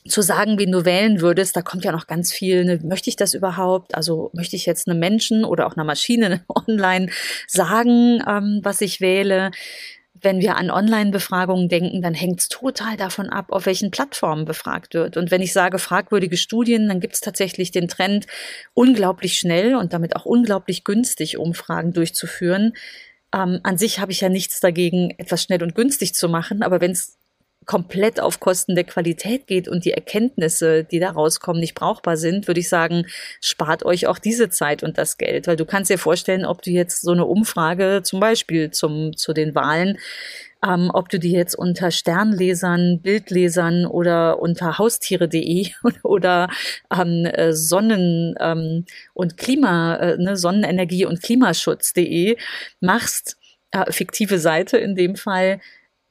zu 0.08 0.20
sagen, 0.20 0.58
wen 0.58 0.72
du 0.72 0.84
wählen 0.84 1.20
würdest, 1.20 1.56
da 1.56 1.62
kommt 1.62 1.84
ja 1.84 1.92
noch 1.92 2.08
ganz 2.08 2.32
viel, 2.32 2.64
ne, 2.64 2.80
möchte 2.82 3.08
ich 3.08 3.16
das 3.16 3.34
überhaupt? 3.34 3.94
Also 3.94 4.30
möchte 4.34 4.56
ich 4.56 4.66
jetzt 4.66 4.88
einem 4.88 4.98
Menschen 4.98 5.44
oder 5.44 5.66
auch 5.66 5.76
einer 5.76 5.84
Maschine 5.84 6.44
online 6.48 7.08
sagen, 7.46 8.22
ähm, 8.26 8.60
was 8.62 8.80
ich 8.80 9.00
wähle? 9.00 9.52
Wenn 10.22 10.40
wir 10.40 10.56
an 10.56 10.70
Online-Befragungen 10.70 11.68
denken, 11.68 12.00
dann 12.00 12.14
hängt 12.14 12.40
es 12.40 12.48
total 12.48 12.96
davon 12.96 13.28
ab, 13.28 13.46
auf 13.50 13.66
welchen 13.66 13.90
Plattformen 13.90 14.44
befragt 14.44 14.94
wird. 14.94 15.16
Und 15.16 15.30
wenn 15.30 15.42
ich 15.42 15.52
sage 15.52 15.78
fragwürdige 15.78 16.36
Studien, 16.36 16.88
dann 16.88 17.00
gibt 17.00 17.14
es 17.14 17.20
tatsächlich 17.20 17.70
den 17.72 17.88
Trend, 17.88 18.26
unglaublich 18.74 19.38
schnell 19.38 19.74
und 19.74 19.92
damit 19.92 20.16
auch 20.16 20.24
unglaublich 20.24 20.84
günstig 20.84 21.38
Umfragen 21.38 21.92
durchzuführen. 21.92 22.72
Ähm, 23.34 23.60
an 23.62 23.78
sich 23.78 23.98
habe 23.98 24.12
ich 24.12 24.20
ja 24.20 24.28
nichts 24.28 24.60
dagegen, 24.60 25.14
etwas 25.18 25.42
schnell 25.42 25.62
und 25.62 25.74
günstig 25.74 26.14
zu 26.14 26.28
machen, 26.28 26.62
aber 26.62 26.80
wenn 26.80 26.92
es 26.92 27.18
komplett 27.66 28.20
auf 28.20 28.40
Kosten 28.40 28.74
der 28.74 28.84
Qualität 28.84 29.46
geht 29.46 29.68
und 29.68 29.84
die 29.84 29.92
Erkenntnisse, 29.92 30.84
die 30.84 30.98
da 30.98 31.10
rauskommen, 31.10 31.60
nicht 31.60 31.74
brauchbar 31.74 32.16
sind, 32.16 32.46
würde 32.46 32.60
ich 32.60 32.68
sagen, 32.68 33.06
spart 33.40 33.84
euch 33.84 34.06
auch 34.06 34.18
diese 34.18 34.50
Zeit 34.50 34.82
und 34.82 34.98
das 34.98 35.18
Geld. 35.18 35.46
Weil 35.46 35.56
du 35.56 35.64
kannst 35.64 35.90
dir 35.90 35.98
vorstellen, 35.98 36.44
ob 36.44 36.62
du 36.62 36.70
jetzt 36.70 37.02
so 37.02 37.12
eine 37.12 37.24
Umfrage 37.24 38.00
zum 38.02 38.20
Beispiel 38.20 38.70
zum, 38.70 39.16
zu 39.16 39.32
den 39.32 39.54
Wahlen 39.54 39.98
ähm, 40.64 40.90
ob 40.92 41.08
du 41.08 41.18
die 41.18 41.32
jetzt 41.32 41.56
unter 41.56 41.90
Sternlesern, 41.90 43.00
Bildlesern 43.02 43.84
oder 43.86 44.40
unter 44.40 44.78
Haustiere.de 44.78 45.70
oder 46.02 46.48
ähm, 46.92 47.26
äh, 47.26 47.52
Sonnen- 47.52 48.34
ähm, 48.38 48.84
und 49.14 49.36
Klima, 49.36 49.96
äh, 49.96 50.16
ne, 50.18 50.36
Sonnenenergie 50.36 51.04
und 51.04 51.22
Klimaschutz.de 51.22 52.36
machst, 52.80 53.36
äh, 53.72 53.90
fiktive 53.90 54.38
Seite 54.38 54.78
in 54.78 54.94
dem 54.94 55.16
Fall, 55.16 55.60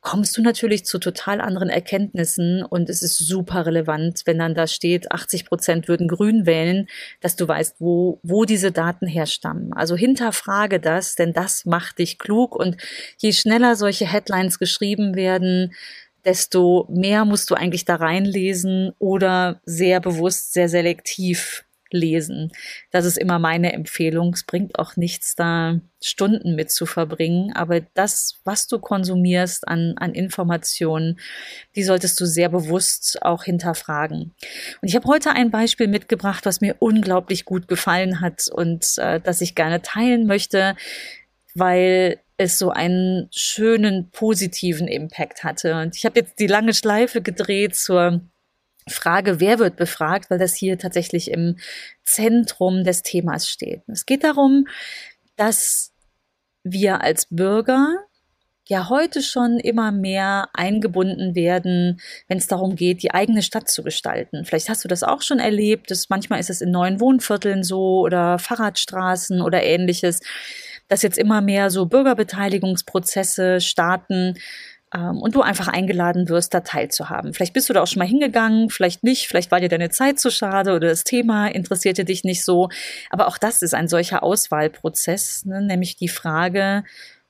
kommst 0.01 0.35
du 0.35 0.41
natürlich 0.41 0.83
zu 0.83 0.97
total 0.97 1.41
anderen 1.41 1.69
Erkenntnissen 1.69 2.63
und 2.63 2.89
es 2.89 3.03
ist 3.03 3.17
super 3.17 3.65
relevant, 3.67 4.23
wenn 4.25 4.39
dann 4.39 4.55
da 4.55 4.65
steht, 4.67 5.11
80 5.11 5.45
Prozent 5.45 5.87
würden 5.87 6.07
grün 6.07 6.45
wählen, 6.45 6.87
dass 7.21 7.35
du 7.35 7.47
weißt, 7.47 7.75
wo, 7.79 8.19
wo 8.23 8.45
diese 8.45 8.71
Daten 8.71 9.07
herstammen. 9.07 9.73
Also 9.73 9.95
hinterfrage 9.95 10.79
das, 10.79 11.15
denn 11.15 11.33
das 11.33 11.65
macht 11.65 11.99
dich 11.99 12.17
klug 12.17 12.55
und 12.55 12.77
je 13.17 13.31
schneller 13.31 13.75
solche 13.75 14.11
Headlines 14.11 14.57
geschrieben 14.57 15.15
werden, 15.15 15.73
desto 16.25 16.87
mehr 16.89 17.25
musst 17.25 17.49
du 17.51 17.55
eigentlich 17.55 17.85
da 17.85 17.95
reinlesen 17.95 18.93
oder 18.99 19.61
sehr 19.65 19.99
bewusst, 19.99 20.53
sehr 20.53 20.69
selektiv 20.69 21.63
lesen. 21.93 22.51
Das 22.91 23.05
ist 23.05 23.17
immer 23.17 23.39
meine 23.39 23.73
Empfehlung. 23.73 24.33
Es 24.33 24.43
bringt 24.43 24.77
auch 24.79 24.95
nichts, 24.95 25.35
da 25.35 25.79
Stunden 26.01 26.55
mit 26.55 26.71
zu 26.71 26.85
verbringen. 26.85 27.53
Aber 27.53 27.81
das, 27.93 28.39
was 28.43 28.67
du 28.67 28.79
konsumierst 28.79 29.67
an, 29.67 29.95
an 29.97 30.13
Informationen, 30.13 31.19
die 31.75 31.83
solltest 31.83 32.19
du 32.19 32.25
sehr 32.25 32.49
bewusst 32.49 33.19
auch 33.21 33.43
hinterfragen. 33.43 34.33
Und 34.81 34.87
ich 34.87 34.95
habe 34.95 35.07
heute 35.07 35.31
ein 35.31 35.51
Beispiel 35.51 35.87
mitgebracht, 35.87 36.45
was 36.45 36.61
mir 36.61 36.75
unglaublich 36.79 37.45
gut 37.45 37.67
gefallen 37.67 38.21
hat 38.21 38.47
und 38.47 38.97
äh, 38.97 39.19
das 39.19 39.41
ich 39.41 39.55
gerne 39.55 39.81
teilen 39.81 40.25
möchte, 40.25 40.75
weil 41.53 42.19
es 42.37 42.57
so 42.57 42.71
einen 42.71 43.27
schönen 43.31 44.09
positiven 44.09 44.87
Impact 44.87 45.43
hatte. 45.43 45.75
Und 45.75 45.95
ich 45.95 46.05
habe 46.05 46.19
jetzt 46.19 46.39
die 46.39 46.47
lange 46.47 46.73
Schleife 46.73 47.21
gedreht 47.21 47.75
zur 47.75 48.21
Frage, 48.91 49.39
wer 49.39 49.59
wird 49.59 49.75
befragt, 49.75 50.29
weil 50.29 50.39
das 50.39 50.55
hier 50.55 50.77
tatsächlich 50.77 51.31
im 51.31 51.57
Zentrum 52.03 52.83
des 52.83 53.01
Themas 53.01 53.49
steht. 53.49 53.81
Es 53.87 54.05
geht 54.05 54.23
darum, 54.23 54.67
dass 55.35 55.91
wir 56.63 57.01
als 57.01 57.27
Bürger 57.29 57.97
ja 58.67 58.89
heute 58.89 59.21
schon 59.21 59.59
immer 59.59 59.91
mehr 59.91 60.47
eingebunden 60.53 61.35
werden, 61.35 61.99
wenn 62.27 62.37
es 62.37 62.47
darum 62.47 62.75
geht, 62.75 63.03
die 63.03 63.13
eigene 63.13 63.41
Stadt 63.41 63.69
zu 63.69 63.83
gestalten. 63.83 64.45
Vielleicht 64.45 64.69
hast 64.69 64.83
du 64.83 64.87
das 64.87 65.03
auch 65.03 65.21
schon 65.21 65.39
erlebt, 65.39 65.91
dass 65.91 66.09
manchmal 66.09 66.39
ist 66.39 66.49
es 66.49 66.61
in 66.61 66.71
neuen 66.71 66.99
Wohnvierteln 66.99 67.63
so 67.63 67.99
oder 67.99 68.39
Fahrradstraßen 68.39 69.41
oder 69.41 69.63
ähnliches, 69.63 70.21
dass 70.87 71.01
jetzt 71.01 71.17
immer 71.17 71.41
mehr 71.41 71.69
so 71.69 71.85
Bürgerbeteiligungsprozesse 71.85 73.61
starten, 73.61 74.37
ähm, 74.93 75.17
und 75.17 75.35
du 75.35 75.41
einfach 75.41 75.67
eingeladen 75.67 76.29
wirst, 76.29 76.53
da 76.53 76.61
teilzuhaben. 76.61 77.33
Vielleicht 77.33 77.53
bist 77.53 77.69
du 77.69 77.73
da 77.73 77.81
auch 77.81 77.87
schon 77.87 77.99
mal 77.99 78.07
hingegangen, 78.07 78.69
vielleicht 78.69 79.03
nicht, 79.03 79.27
vielleicht 79.27 79.51
war 79.51 79.59
dir 79.59 79.69
deine 79.69 79.89
Zeit 79.89 80.19
zu 80.19 80.29
schade 80.29 80.73
oder 80.73 80.89
das 80.89 81.03
Thema 81.03 81.47
interessierte 81.47 82.05
dich 82.05 82.23
nicht 82.23 82.43
so. 82.43 82.69
Aber 83.09 83.27
auch 83.27 83.37
das 83.37 83.61
ist 83.61 83.73
ein 83.73 83.87
solcher 83.87 84.23
Auswahlprozess, 84.23 85.45
ne? 85.45 85.61
nämlich 85.61 85.95
die 85.95 86.09
Frage, 86.09 86.83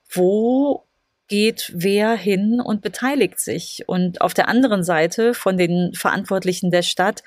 wo 0.09 0.83
geht 1.27 1.71
wer 1.73 2.13
hin 2.15 2.59
und 2.59 2.81
beteiligt 2.81 3.39
sich? 3.39 3.83
Und 3.87 4.19
auf 4.19 4.33
der 4.33 4.49
anderen 4.49 4.83
Seite 4.83 5.33
von 5.33 5.57
den 5.57 5.93
Verantwortlichen 5.93 6.71
der 6.71 6.81
Stadt, 6.81 7.23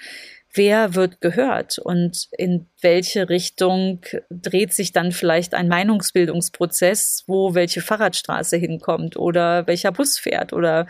wer 0.55 0.95
wird 0.95 1.21
gehört 1.21 1.79
und 1.79 2.29
in 2.39 2.67
welche 2.81 3.29
Richtung 3.29 4.01
dreht 4.31 4.73
sich 4.73 4.93
dann 4.93 5.13
vielleicht 5.13 5.55
ein 5.55 5.69
Meinungsbildungsprozess, 5.69 7.25
wo 7.27 7.55
welche 7.55 7.81
Fahrradstraße 7.81 8.57
hinkommt 8.57 9.17
oder 9.17 9.67
welcher 9.67 9.93
Bus 9.93 10.19
fährt 10.19 10.53
oder 10.53 10.87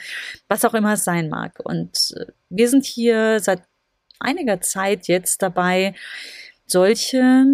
was 0.49 0.64
auch 0.64 0.75
immer 0.75 0.94
es 0.94 1.04
sein 1.04 1.28
mag. 1.28 1.61
Und 1.64 2.14
äh, 2.16 2.26
wir 2.50 2.68
sind 2.68 2.85
hier 2.85 3.40
seit 3.40 3.62
einiger 4.21 4.61
Zeit 4.61 5.09
jetzt 5.09 5.42
dabei, 5.42 5.94
solche 6.66 7.44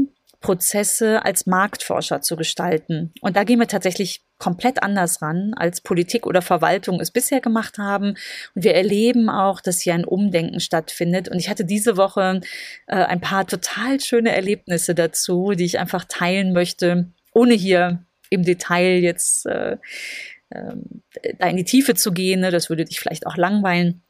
Prozesse 0.40 1.24
als 1.24 1.46
Marktforscher 1.46 2.22
zu 2.22 2.36
gestalten. 2.36 3.12
Und 3.20 3.36
da 3.36 3.44
gehen 3.44 3.60
wir 3.60 3.68
tatsächlich 3.68 4.22
komplett 4.40 4.82
anders 4.82 5.22
ran, 5.22 5.52
als 5.54 5.80
Politik 5.82 6.26
oder 6.26 6.42
Verwaltung 6.42 6.98
es 6.98 7.12
bisher 7.12 7.40
gemacht 7.40 7.78
haben. 7.78 8.16
Und 8.54 8.64
wir 8.64 8.74
erleben 8.74 9.30
auch, 9.30 9.60
dass 9.60 9.80
hier 9.80 9.94
ein 9.94 10.04
Umdenken 10.04 10.58
stattfindet. 10.58 11.28
Und 11.28 11.38
ich 11.38 11.48
hatte 11.48 11.64
diese 11.64 11.96
Woche 11.96 12.40
äh, 12.88 12.94
ein 12.96 13.20
paar 13.20 13.46
total 13.46 14.00
schöne 14.00 14.34
Erlebnisse 14.34 14.96
dazu, 14.96 15.52
die 15.52 15.66
ich 15.66 15.78
einfach 15.78 16.04
teilen 16.06 16.52
möchte, 16.52 17.12
ohne 17.32 17.54
hier 17.54 18.04
im 18.30 18.42
Detail 18.42 18.98
jetzt 18.98 19.46
äh, 19.46 19.76
äh, 20.48 20.74
da 21.38 21.46
in 21.46 21.56
die 21.56 21.64
Tiefe 21.64 21.94
zu 21.94 22.10
gehen. 22.12 22.40
Ne? 22.40 22.50
Das 22.50 22.70
würde 22.70 22.86
dich 22.86 22.98
vielleicht 22.98 23.26
auch 23.26 23.36
langweilen. 23.36 24.02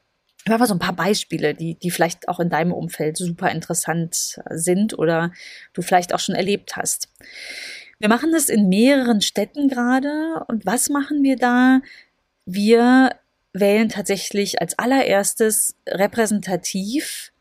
Aber 0.47 0.65
so 0.65 0.73
ein 0.73 0.79
paar 0.79 0.95
Beispiele, 0.95 1.53
die, 1.53 1.75
die 1.75 1.91
vielleicht 1.91 2.27
auch 2.27 2.39
in 2.39 2.49
deinem 2.49 2.71
Umfeld 2.71 3.17
super 3.17 3.51
interessant 3.51 4.39
sind 4.49 4.97
oder 4.97 5.31
du 5.73 5.83
vielleicht 5.83 6.15
auch 6.15 6.19
schon 6.19 6.33
erlebt 6.33 6.77
hast. 6.77 7.09
Wir 8.01 8.09
machen 8.09 8.31
das 8.31 8.49
in 8.49 8.67
mehreren 8.67 9.21
Städten 9.21 9.67
gerade. 9.67 10.43
Und 10.47 10.65
was 10.65 10.89
machen 10.89 11.21
wir 11.21 11.35
da? 11.35 11.81
Wir 12.47 13.15
wählen 13.53 13.89
tatsächlich 13.89 14.59
als 14.59 14.79
allererstes 14.79 15.75
repräsentativ 15.87 17.31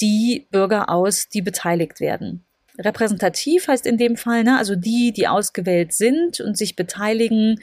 die 0.00 0.46
Bürger 0.50 0.88
aus, 0.88 1.28
die 1.28 1.42
beteiligt 1.42 2.00
werden. 2.00 2.44
Repräsentativ 2.78 3.68
heißt 3.68 3.84
in 3.84 3.98
dem 3.98 4.16
Fall, 4.16 4.42
ne, 4.42 4.56
also 4.56 4.74
die, 4.74 5.12
die 5.12 5.28
ausgewählt 5.28 5.92
sind 5.92 6.40
und 6.40 6.56
sich 6.56 6.74
beteiligen, 6.74 7.60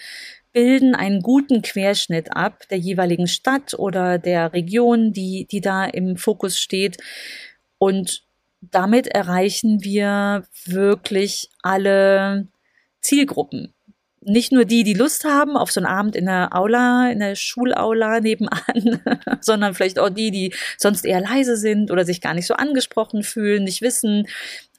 bilden 0.52 0.94
einen 0.94 1.22
guten 1.24 1.64
Querschnitt 1.64 2.36
ab 2.36 2.68
der 2.70 2.78
jeweiligen 2.78 3.26
Stadt 3.26 3.74
oder 3.74 4.20
der 4.20 4.54
Region, 4.54 5.12
die, 5.12 5.48
die 5.50 5.62
da 5.62 5.86
im 5.86 6.18
Fokus 6.18 6.60
steht. 6.60 6.98
Und 7.80 8.25
damit 8.72 9.08
erreichen 9.08 9.84
wir 9.84 10.46
wirklich 10.66 11.50
alle 11.62 12.48
Zielgruppen 13.02 13.76
nicht 14.26 14.52
nur 14.52 14.66
die, 14.66 14.84
die 14.84 14.96
Lust 14.96 15.24
haben 15.24 15.56
auf 15.56 15.72
so 15.72 15.80
einen 15.80 15.86
Abend 15.86 16.16
in 16.16 16.26
der 16.26 16.56
Aula, 16.56 17.12
in 17.12 17.20
der 17.20 17.36
Schulaula 17.36 18.20
nebenan, 18.20 19.02
sondern 19.42 19.76
vielleicht 19.76 20.00
auch 20.00 20.10
die, 20.10 20.32
die 20.32 20.54
sonst 20.78 21.06
eher 21.06 21.22
leise 21.22 21.56
sind 21.58 21.92
oder 21.92 22.06
sich 22.06 22.22
gar 22.22 22.34
nicht 22.34 22.48
so 22.48 22.56
angesprochen 22.56 23.24
fühlen, 23.24 23.64
nicht 23.64 23.82
wissen. 23.82 24.28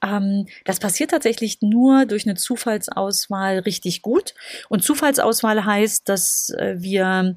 Ähm, 0.03 0.47
das 0.65 0.81
passiert 0.81 1.13
tatsächlich 1.13 1.59
nur 1.63 2.07
durch 2.07 2.27
eine 2.27 2.35
Zufallsauswahl 2.35 3.61
richtig 3.61 4.03
gut. 4.03 4.35
Und 4.69 4.83
Zufallsauswahl 4.83 5.65
heißt, 5.65 6.09
dass 6.09 6.51
äh, 6.51 6.75
wir 6.79 7.37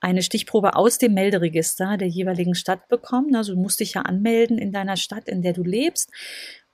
eine 0.00 0.22
Stichprobe 0.22 0.76
aus 0.76 0.98
dem 0.98 1.14
Melderegister 1.14 1.96
der 1.96 2.08
jeweiligen 2.08 2.54
Stadt 2.54 2.88
bekommen. 2.88 3.34
Also 3.34 3.54
du 3.54 3.60
musst 3.60 3.80
dich 3.80 3.94
ja 3.94 4.02
anmelden 4.02 4.58
in 4.58 4.72
deiner 4.72 4.96
Stadt, 4.96 5.28
in 5.28 5.42
der 5.42 5.52
du 5.52 5.64
lebst 5.64 6.10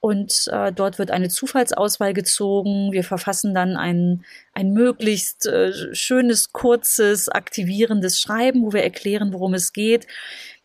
und 0.05 0.51
äh, 0.53 0.71
dort 0.71 0.99
wird 0.99 1.11
eine 1.11 1.31
Zufallsauswahl 1.31 2.13
gezogen. 2.13 2.93
Wir 2.93 3.05
verfassen 3.05 3.55
dann 3.55 3.75
ein, 3.75 4.23
ein 4.53 4.75
möglichst 4.75 5.47
äh, 5.47 5.73
schönes, 5.95 6.53
kurzes, 6.53 7.31
aktivierendes 7.31 8.21
Schreiben, 8.21 8.67
wo 8.67 8.75
wir 8.75 8.83
erklären, 8.83 9.33
worum 9.33 9.55
es 9.55 9.73
geht. 9.73 10.07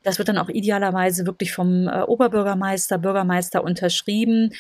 Das 0.04 0.18
wird 0.18 0.28
dann 0.28 0.38
auch 0.38 0.50
idealerweise 0.50 1.26
wirklich 1.26 1.54
vom 1.54 1.88
äh, 1.88 2.02
Oberbürgermeister, 2.02 2.98
Bürgermeister 2.98 3.64
unterschrieben. 3.64 4.52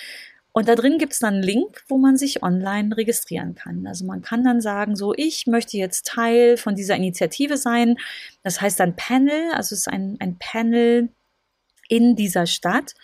Und 0.52 0.68
da 0.68 0.76
drin 0.76 0.98
gibt's 0.98 1.20
dann 1.20 1.36
einen 1.36 1.44
Link, 1.44 1.84
wo 1.88 1.98
man 1.98 2.18
sich 2.18 2.42
online 2.42 2.98
registrieren 2.98 3.56
kann. 3.56 3.86
Also 3.86 4.06
man 4.06 4.22
kann 4.22 4.44
dann 4.44 4.62
sagen, 4.62 4.96
so, 4.96 5.14
ich 5.16 5.46
möchte 5.46 5.78
jetzt 5.78 6.08
Teil 6.08 6.58
von 6.58 6.76
dieser 6.76 6.96
Initiative 6.96 7.56
sein. 7.58 7.98
Das 8.44 8.60
heißt 8.60 8.80
dann 8.80 8.96
Panel, 8.96 9.52
also 9.54 9.76
es 9.76 9.82
ist 9.82 9.90
ein, 9.90 10.18
ein 10.20 10.38
Panel 10.40 11.10
in 11.88 12.16
dieser 12.16 12.48
Stadt. 12.48 12.96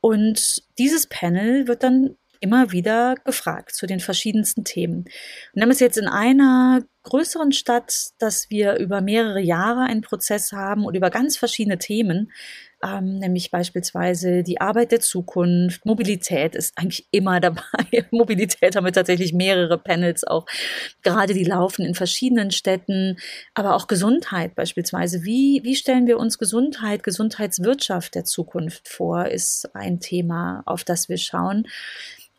Und 0.00 0.62
dieses 0.78 1.06
Panel 1.06 1.66
wird 1.68 1.82
dann 1.82 2.16
immer 2.40 2.72
wieder 2.72 3.16
gefragt 3.24 3.74
zu 3.74 3.86
den 3.86 4.00
verschiedensten 4.00 4.64
Themen. 4.64 5.04
Und 5.54 5.62
haben 5.62 5.70
es 5.70 5.80
jetzt 5.80 5.98
in 5.98 6.06
einer 6.06 6.84
größeren 7.08 7.52
Stadt, 7.52 8.10
dass 8.18 8.50
wir 8.50 8.76
über 8.76 9.00
mehrere 9.00 9.40
Jahre 9.40 9.82
einen 9.82 10.02
Prozess 10.02 10.52
haben 10.52 10.84
und 10.84 10.94
über 10.94 11.10
ganz 11.10 11.36
verschiedene 11.36 11.78
Themen, 11.78 12.30
ähm, 12.82 13.18
nämlich 13.18 13.50
beispielsweise 13.50 14.42
die 14.42 14.60
Arbeit 14.60 14.92
der 14.92 15.00
Zukunft, 15.00 15.84
Mobilität 15.84 16.54
ist 16.54 16.78
eigentlich 16.78 17.08
immer 17.10 17.40
dabei. 17.40 18.06
Mobilität 18.10 18.76
haben 18.76 18.84
wir 18.84 18.92
tatsächlich 18.92 19.32
mehrere 19.32 19.78
Panels 19.78 20.24
auch, 20.24 20.46
gerade 21.02 21.34
die 21.34 21.44
laufen 21.44 21.84
in 21.84 21.94
verschiedenen 21.94 22.50
Städten, 22.50 23.16
aber 23.54 23.74
auch 23.74 23.88
Gesundheit 23.88 24.54
beispielsweise. 24.54 25.24
Wie, 25.24 25.60
wie 25.64 25.74
stellen 25.74 26.06
wir 26.06 26.18
uns 26.18 26.38
Gesundheit, 26.38 27.02
Gesundheitswirtschaft 27.02 28.14
der 28.14 28.24
Zukunft 28.24 28.88
vor, 28.88 29.26
ist 29.26 29.74
ein 29.74 30.00
Thema, 30.00 30.62
auf 30.66 30.84
das 30.84 31.08
wir 31.08 31.18
schauen. 31.18 31.66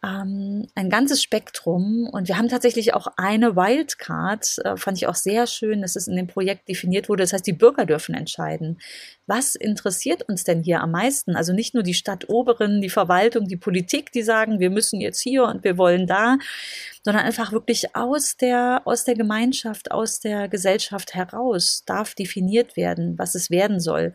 Ähm, 0.02 0.68
ein 0.76 0.90
ganzes 0.90 1.22
Spektrum 1.22 2.08
und 2.08 2.30
wir 2.30 2.38
haben 2.38 2.48
tatsächlich 2.48 2.94
auch 2.94 3.08
eine 3.18 3.58
Wildcard, 3.58 4.60
äh, 4.64 4.78
fand 4.78 4.98
ich 4.98 5.08
auch 5.08 5.16
sehr 5.16 5.46
schön, 5.46 5.82
dass 5.82 5.98
es 5.98 6.08
in 6.08 6.16
dem 6.16 6.28
Projekt 6.28 6.70
definiert 6.70 7.10
wurde. 7.10 7.24
Das 7.24 7.34
heißt, 7.34 7.46
die 7.46 7.54
Bürger 7.54 7.86
dürfen 7.86 8.16
entscheiden. 8.16 8.80
Was 9.28 9.56
interessiert 9.56 10.24
uns 10.30 10.46
denn 10.46 10.64
hier 10.64 10.82
am 10.82 10.92
meisten? 10.92 11.36
Also 11.36 11.52
nicht 11.52 11.74
nur 11.74 11.84
die 11.84 11.94
Stadtoberen, 11.94 12.82
die 12.82 12.90
Verwaltung, 12.90 13.48
die 13.48 13.58
Politik, 13.58 14.12
die 14.14 14.24
sagen, 14.24 14.60
wir 14.60 14.70
müssen 14.70 15.02
jetzt 15.02 15.20
hier 15.20 15.44
und 15.44 15.66
wir 15.66 15.78
wollen 15.78 16.08
da, 16.08 16.38
sondern 17.04 17.26
einfach 17.26 17.52
wirklich 17.52 17.96
aus 17.96 18.38
der, 18.38 18.84
aus 18.86 19.04
der 19.04 19.16
Gemeinschaft, 19.16 19.92
aus 19.92 20.22
der 20.22 20.48
Gesellschaft 20.48 21.14
heraus 21.14 21.84
darf 21.86 22.16
definiert 22.16 22.78
werden, 22.78 23.18
was 23.18 23.36
es 23.36 23.50
werden 23.50 23.82
soll. 23.82 24.14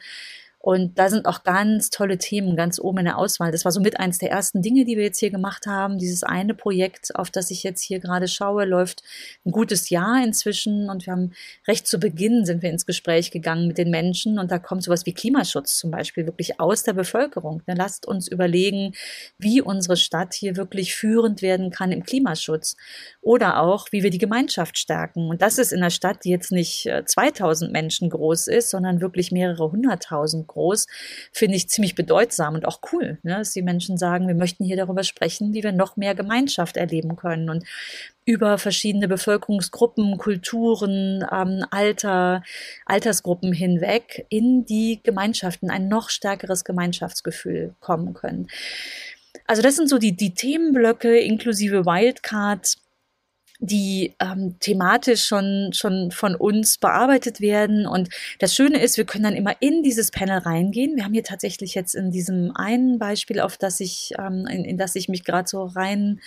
Und 0.65 0.99
da 0.99 1.11
sind 1.11 1.27
auch 1.27 1.43
ganz 1.43 1.91
tolle 1.91 2.17
Themen 2.17 2.57
ganz 2.57 2.79
oben 2.79 3.01
in 3.01 3.05
der 3.05 3.19
Auswahl. 3.19 3.53
Das 3.53 3.67
war 3.67 3.73
somit 3.73 4.01
eins 4.01 4.17
der 4.17 4.31
ersten 4.31 4.63
Dinge, 4.63 4.87
die 4.87 4.97
wir 4.97 5.05
jetzt 5.05 5.19
hier 5.19 5.31
gemacht 5.31 5.67
haben. 5.67 5.99
Dieses 5.99 6.23
eine 6.23 6.55
Projekt, 6.55 7.15
auf 7.17 7.31
das 7.31 7.51
ich 7.51 7.65
jetzt 7.65 7.83
hier 7.83 8.01
gerade 8.01 8.29
schaue, 8.29 8.65
läuft 8.65 9.03
ein 9.45 9.53
gutes 9.53 9.91
Jahr 9.91 10.25
inzwischen. 10.25 10.89
Und 10.89 11.05
wir 11.05 11.13
haben 11.13 11.35
recht 11.69 11.87
zu 11.87 11.99
Beginn 11.99 12.47
sind 12.47 12.63
wir 12.63 12.71
ins 12.71 12.87
Gespräch 12.87 13.31
gegangen 13.31 13.69
mit 13.69 13.77
den 13.77 13.91
Menschen. 13.91 14.39
Und 14.39 14.51
da 14.51 14.59
kommt 14.59 14.83
sowas 14.85 15.05
wie 15.05 15.13
Klimaschutz 15.13 15.77
zum 15.77 15.91
Beispiel 15.91 16.25
wirklich 16.25 16.59
aus 16.59 16.83
der 16.83 16.95
Bevölkerung. 16.95 17.61
Dann 17.67 17.77
lasst 17.77 18.09
uns 18.09 18.27
überlegen, 18.27 18.95
wie 19.37 19.61
unsere 19.61 19.99
Stadt 19.99 20.33
hier 20.33 20.57
wirklich 20.57 20.95
führend 20.95 21.43
werden 21.43 21.73
kann 21.73 21.93
im 21.93 22.05
Klimaschutz. 22.05 22.79
Oder 23.21 23.61
auch, 23.61 23.89
wie 23.93 24.03
wir 24.03 24.09
die 24.09 24.17
Gemeinschaft 24.17 24.79
stärken. 24.79 25.29
Und 25.29 25.43
das 25.43 25.59
ist 25.59 25.75
in 25.75 25.81
einer 25.81 25.91
Stadt, 25.91 26.25
die 26.25 26.31
jetzt 26.31 26.53
nicht 26.53 26.89
2000 27.05 27.69
äh, 27.69 27.73
Menschen 27.73 28.09
groß 28.09 28.47
ist, 28.47 28.71
sondern 28.71 29.03
wirklich 29.03 29.31
mehrere 29.31 29.71
hunderttausend 29.71 30.54
groß, 30.55 30.87
finde 31.33 31.57
ich 31.57 31.69
ziemlich 31.69 31.95
bedeutsam 31.95 32.55
und 32.55 32.67
auch 32.67 32.81
cool, 32.93 33.19
ne? 33.23 33.37
dass 33.39 33.53
die 33.53 33.63
Menschen 33.63 33.99
sagen, 33.99 34.27
wir 34.27 34.35
möchten 34.35 34.65
hier 34.65 34.77
darüber 34.77 35.05
sprechen, 35.05 35.53
wie 35.53 35.63
wir 35.63 35.73
noch 35.73 35.97
mehr 35.97 36.15
Gemeinschaft 36.15 36.77
erleben 36.77 37.17
können 37.17 37.51
und 37.51 37.65
über 38.25 38.57
verschiedene 38.57 39.07
Bevölkerungsgruppen, 39.07 40.17
Kulturen, 40.17 41.27
ähm, 41.31 41.65
Alter, 41.71 42.43
Altersgruppen 42.87 43.53
hinweg 43.53 44.27
in 44.31 44.65
die 44.65 45.01
Gemeinschaften 45.03 45.71
ein 45.71 45.89
noch 45.89 46.09
stärkeres 46.09 46.65
Gemeinschaftsgefühl 46.65 47.75
kommen 47.81 48.15
können. 48.15 48.49
Also 49.47 49.61
das 49.61 49.77
sind 49.77 49.91
so 49.91 49.99
die, 49.99 50.17
die 50.17 50.33
Themenblöcke 50.33 51.19
inklusive 51.19 51.85
Wildcards, 51.85 52.84
die 53.67 54.15
ähm, 54.21 54.57
thematisch 54.61 55.25
schon, 55.25 55.71
schon 55.73 56.11
von 56.11 56.35
uns 56.35 56.79
bearbeitet 56.79 57.41
werden. 57.41 57.87
Und 57.87 58.09
das 58.39 58.55
Schöne 58.55 58.81
ist, 58.81 58.97
wir 58.97 59.05
können 59.05 59.25
dann 59.25 59.37
immer 59.37 59.55
in 59.61 59.83
dieses 59.83 60.11
Panel 60.11 60.39
reingehen. 60.39 60.97
Wir 60.97 61.05
haben 61.05 61.15
hier 61.15 61.25
tatsächlich 61.25 61.75
jetzt 61.75 61.95
in 61.95 62.11
diesem 62.11 62.53
einen 62.55 62.99
Beispiel, 62.99 63.41
auf 63.41 63.57
das 63.57 63.81
ich, 63.81 64.13
ähm, 64.19 64.47
in, 64.47 64.65
in 64.65 64.79
das 64.79 64.95
ich 64.95 65.09
mich 65.09 65.25
gerade 65.25 65.49
so 65.49 65.65
rein 65.65 66.21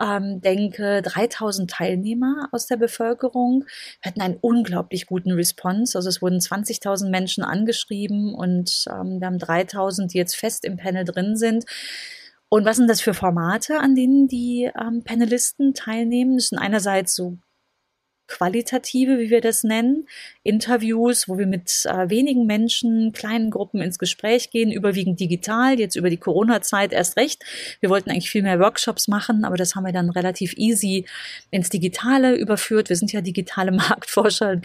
ähm, 0.00 0.40
denke, 0.40 1.02
3000 1.02 1.70
Teilnehmer 1.70 2.48
aus 2.52 2.66
der 2.66 2.76
Bevölkerung. 2.76 3.64
Wir 4.02 4.10
hatten 4.10 4.20
einen 4.20 4.38
unglaublich 4.40 5.06
guten 5.06 5.32
Response. 5.32 5.96
Also 5.96 6.08
es 6.08 6.20
wurden 6.20 6.38
20.000 6.38 7.10
Menschen 7.10 7.44
angeschrieben 7.44 8.34
und 8.34 8.84
ähm, 8.90 9.20
wir 9.20 9.26
haben 9.26 9.38
3000, 9.38 10.12
die 10.12 10.18
jetzt 10.18 10.36
fest 10.36 10.64
im 10.64 10.76
Panel 10.76 11.04
drin 11.04 11.36
sind. 11.36 11.64
Und 12.54 12.64
was 12.64 12.76
sind 12.76 12.88
das 12.88 13.00
für 13.00 13.14
Formate, 13.14 13.80
an 13.80 13.96
denen 13.96 14.28
die 14.28 14.70
ähm, 14.80 15.02
Panelisten 15.02 15.74
teilnehmen? 15.74 16.36
Das 16.36 16.50
sind 16.50 16.58
einerseits 16.60 17.16
so 17.16 17.36
qualitative, 18.34 19.20
wie 19.20 19.30
wir 19.30 19.40
das 19.40 19.62
nennen, 19.62 20.08
Interviews, 20.42 21.28
wo 21.28 21.38
wir 21.38 21.46
mit 21.46 21.86
äh, 21.86 22.10
wenigen 22.10 22.46
Menschen, 22.46 23.12
kleinen 23.12 23.50
Gruppen 23.50 23.80
ins 23.80 23.98
Gespräch 23.98 24.50
gehen, 24.50 24.72
überwiegend 24.72 25.20
digital, 25.20 25.78
jetzt 25.78 25.94
über 25.94 26.10
die 26.10 26.16
Corona-Zeit 26.16 26.92
erst 26.92 27.16
recht. 27.16 27.44
Wir 27.78 27.90
wollten 27.90 28.10
eigentlich 28.10 28.30
viel 28.30 28.42
mehr 28.42 28.58
Workshops 28.58 29.06
machen, 29.06 29.44
aber 29.44 29.56
das 29.56 29.76
haben 29.76 29.86
wir 29.86 29.92
dann 29.92 30.10
relativ 30.10 30.54
easy 30.56 31.06
ins 31.52 31.70
Digitale 31.70 32.34
überführt. 32.34 32.88
Wir 32.88 32.96
sind 32.96 33.12
ja 33.12 33.20
digitale 33.20 33.70
Marktforscher, 33.72 34.60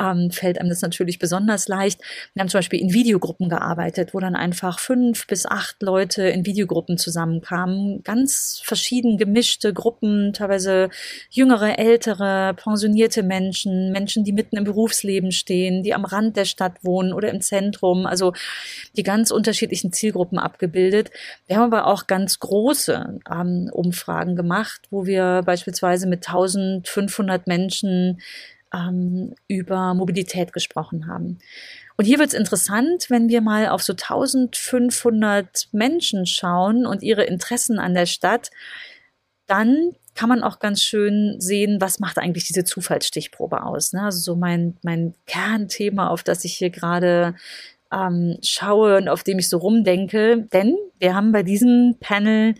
ähm, 0.00 0.30
fällt 0.30 0.58
einem 0.58 0.70
das 0.70 0.80
natürlich 0.80 1.18
besonders 1.18 1.68
leicht. 1.68 2.00
Wir 2.32 2.40
haben 2.40 2.48
zum 2.48 2.58
Beispiel 2.58 2.80
in 2.80 2.94
Videogruppen 2.94 3.50
gearbeitet, 3.50 4.14
wo 4.14 4.20
dann 4.20 4.34
einfach 4.34 4.78
fünf 4.78 5.26
bis 5.26 5.44
acht 5.44 5.82
Leute 5.82 6.22
in 6.22 6.46
Videogruppen 6.46 6.96
zusammenkamen, 6.96 8.02
ganz 8.02 8.62
verschieden 8.64 9.18
gemischte 9.18 9.74
Gruppen, 9.74 10.32
teilweise 10.32 10.88
jüngere, 11.28 11.78
ältere, 11.78 12.54
pensionierte 12.54 13.09
pensionierte 13.10 13.22
Menschen, 13.22 13.92
Menschen, 13.92 14.24
die 14.24 14.32
mitten 14.32 14.56
im 14.56 14.64
Berufsleben 14.64 15.32
stehen, 15.32 15.82
die 15.82 15.94
am 15.94 16.04
Rand 16.04 16.36
der 16.36 16.44
Stadt 16.44 16.84
wohnen 16.84 17.12
oder 17.12 17.30
im 17.30 17.40
Zentrum, 17.40 18.06
also 18.06 18.32
die 18.96 19.02
ganz 19.02 19.30
unterschiedlichen 19.30 19.92
Zielgruppen 19.92 20.38
abgebildet. 20.38 21.10
Wir 21.46 21.56
haben 21.56 21.72
aber 21.72 21.86
auch 21.86 22.06
ganz 22.06 22.38
große 22.38 23.18
ähm, 23.30 23.70
Umfragen 23.72 24.36
gemacht, 24.36 24.82
wo 24.90 25.06
wir 25.06 25.42
beispielsweise 25.44 26.06
mit 26.06 26.26
1500 26.26 27.46
Menschen 27.46 28.20
ähm, 28.72 29.34
über 29.48 29.94
Mobilität 29.94 30.52
gesprochen 30.52 31.06
haben. 31.08 31.38
Und 31.96 32.06
hier 32.06 32.18
wird 32.18 32.28
es 32.28 32.34
interessant, 32.34 33.10
wenn 33.10 33.28
wir 33.28 33.42
mal 33.42 33.68
auf 33.68 33.82
so 33.82 33.92
1500 33.92 35.68
Menschen 35.72 36.24
schauen 36.24 36.86
und 36.86 37.02
ihre 37.02 37.24
Interessen 37.24 37.78
an 37.78 37.94
der 37.94 38.06
Stadt, 38.06 38.50
dann 39.46 39.96
kann 40.14 40.28
man 40.28 40.42
auch 40.42 40.58
ganz 40.58 40.82
schön 40.82 41.36
sehen, 41.40 41.80
was 41.80 41.98
macht 42.00 42.18
eigentlich 42.18 42.46
diese 42.46 42.64
Zufallsstichprobe 42.64 43.62
aus. 43.64 43.92
Ne? 43.92 44.02
Also 44.02 44.18
so 44.20 44.36
mein, 44.36 44.76
mein 44.82 45.14
Kernthema, 45.26 46.08
auf 46.08 46.22
das 46.22 46.44
ich 46.44 46.54
hier 46.54 46.70
gerade 46.70 47.34
ähm, 47.92 48.38
schaue 48.42 48.96
und 48.96 49.08
auf 49.08 49.22
dem 49.22 49.38
ich 49.38 49.48
so 49.48 49.58
rumdenke. 49.58 50.48
Denn 50.52 50.76
wir 50.98 51.14
haben 51.14 51.32
bei 51.32 51.42
diesem 51.42 51.96
Panel 52.00 52.54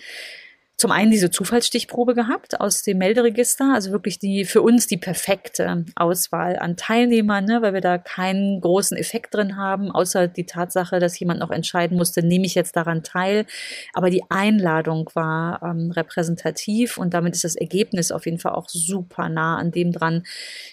zum 0.81 0.93
einen 0.93 1.11
diese 1.11 1.31
Zufallsstichprobe 1.31 2.15
gehabt 2.15 2.59
aus 2.59 2.83
dem 2.83 2.97
Melderegister, 2.97 3.75
also 3.75 3.93
wirklich 3.93 4.19
die 4.19 4.47
für 4.47 4.63
uns 4.63 4.87
die 4.87 4.97
perfekte 4.97 5.85
Auswahl 5.95 6.59
an 6.59 6.79
Teilnehmern, 6.79 7.45
ne, 7.45 7.61
weil 7.61 7.75
wir 7.75 7.83
da 7.83 7.99
keinen 7.99 8.63
großen 8.63 8.97
Effekt 8.97 9.35
drin 9.35 9.59
haben, 9.59 9.91
außer 9.91 10.27
die 10.27 10.47
Tatsache, 10.47 10.99
dass 10.99 11.19
jemand 11.19 11.41
noch 11.41 11.51
entscheiden 11.51 11.99
musste, 11.99 12.23
nehme 12.23 12.47
ich 12.47 12.55
jetzt 12.55 12.77
daran 12.77 13.03
teil. 13.03 13.45
Aber 13.93 14.09
die 14.09 14.25
Einladung 14.31 15.11
war 15.13 15.63
ähm, 15.63 15.91
repräsentativ 15.91 16.97
und 16.97 17.13
damit 17.13 17.35
ist 17.35 17.45
das 17.45 17.57
Ergebnis 17.57 18.11
auf 18.11 18.25
jeden 18.25 18.39
Fall 18.39 18.53
auch 18.53 18.71
super 18.71 19.29
nah 19.29 19.59
an 19.59 19.73
dem 19.73 19.93
dran, 19.93 20.25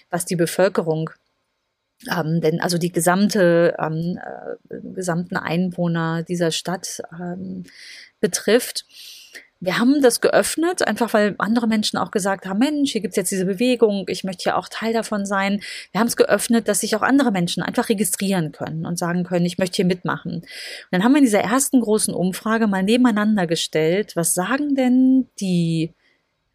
was 0.08 0.24
die 0.24 0.36
Bevölkerung 0.36 1.10
ähm, 2.16 2.40
denn 2.40 2.60
also 2.60 2.78
die 2.78 2.92
gesamte 2.92 3.76
ähm, 3.78 4.18
äh, 4.70 4.76
gesamten 4.94 5.36
Einwohner 5.36 6.22
dieser 6.22 6.52
Stadt 6.52 7.02
ähm, 7.12 7.64
betrifft 8.20 8.86
wir 9.60 9.78
haben 9.78 10.00
das 10.02 10.20
geöffnet, 10.20 10.86
einfach 10.86 11.12
weil 11.14 11.34
andere 11.38 11.66
Menschen 11.66 11.98
auch 11.98 12.10
gesagt 12.12 12.46
haben, 12.46 12.60
Mensch, 12.60 12.92
hier 12.92 13.00
gibt's 13.00 13.16
jetzt 13.16 13.32
diese 13.32 13.44
Bewegung, 13.44 14.04
ich 14.08 14.22
möchte 14.22 14.50
ja 14.50 14.56
auch 14.56 14.68
Teil 14.68 14.92
davon 14.92 15.26
sein. 15.26 15.60
Wir 15.90 16.00
haben 16.00 16.06
es 16.06 16.16
geöffnet, 16.16 16.68
dass 16.68 16.80
sich 16.80 16.94
auch 16.94 17.02
andere 17.02 17.32
Menschen 17.32 17.62
einfach 17.62 17.88
registrieren 17.88 18.52
können 18.52 18.86
und 18.86 18.98
sagen 18.98 19.24
können, 19.24 19.46
ich 19.46 19.58
möchte 19.58 19.76
hier 19.76 19.84
mitmachen. 19.84 20.34
Und 20.34 20.46
dann 20.92 21.02
haben 21.02 21.12
wir 21.12 21.18
in 21.18 21.24
dieser 21.24 21.40
ersten 21.40 21.80
großen 21.80 22.14
Umfrage 22.14 22.68
mal 22.68 22.84
nebeneinander 22.84 23.46
gestellt, 23.46 24.14
was 24.14 24.34
sagen 24.34 24.76
denn 24.76 25.28
die 25.40 25.94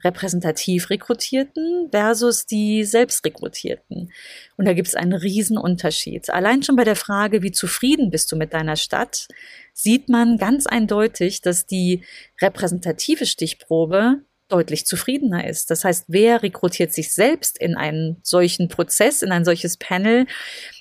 repräsentativ 0.04 0.90
Rekrutierten 0.90 1.90
versus 1.92 2.46
die 2.46 2.84
Selbstrekrutierten. 2.84 4.12
Und 4.58 4.66
da 4.66 4.74
gibt 4.74 4.88
es 4.88 4.96
einen 4.96 5.14
riesen 5.14 5.58
Unterschied. 5.58 6.30
Allein 6.30 6.64
schon 6.64 6.76
bei 6.76 6.84
der 6.84 6.96
Frage, 6.96 7.42
wie 7.42 7.52
zufrieden 7.52 8.10
bist 8.10 8.32
du 8.32 8.36
mit 8.36 8.54
deiner 8.54 8.76
Stadt, 8.76 9.28
sieht 9.74 10.10
man 10.10 10.38
ganz 10.38 10.68
eindeutig, 10.68 11.42
dass 11.42 11.66
die 11.66 12.04
repräsentative 12.42 13.26
Stichprobe 13.26 14.22
deutlich 14.50 14.86
zufriedener 14.86 15.48
ist. 15.48 15.72
Das 15.72 15.84
heißt, 15.84 16.06
wer 16.08 16.44
rekrutiert 16.44 16.94
sich 16.94 17.14
selbst 17.14 17.58
in 17.58 17.76
einen 17.76 18.18
solchen 18.24 18.68
Prozess, 18.68 19.22
in 19.22 19.32
ein 19.32 19.46
solches 19.46 19.78
Panel? 19.78 20.26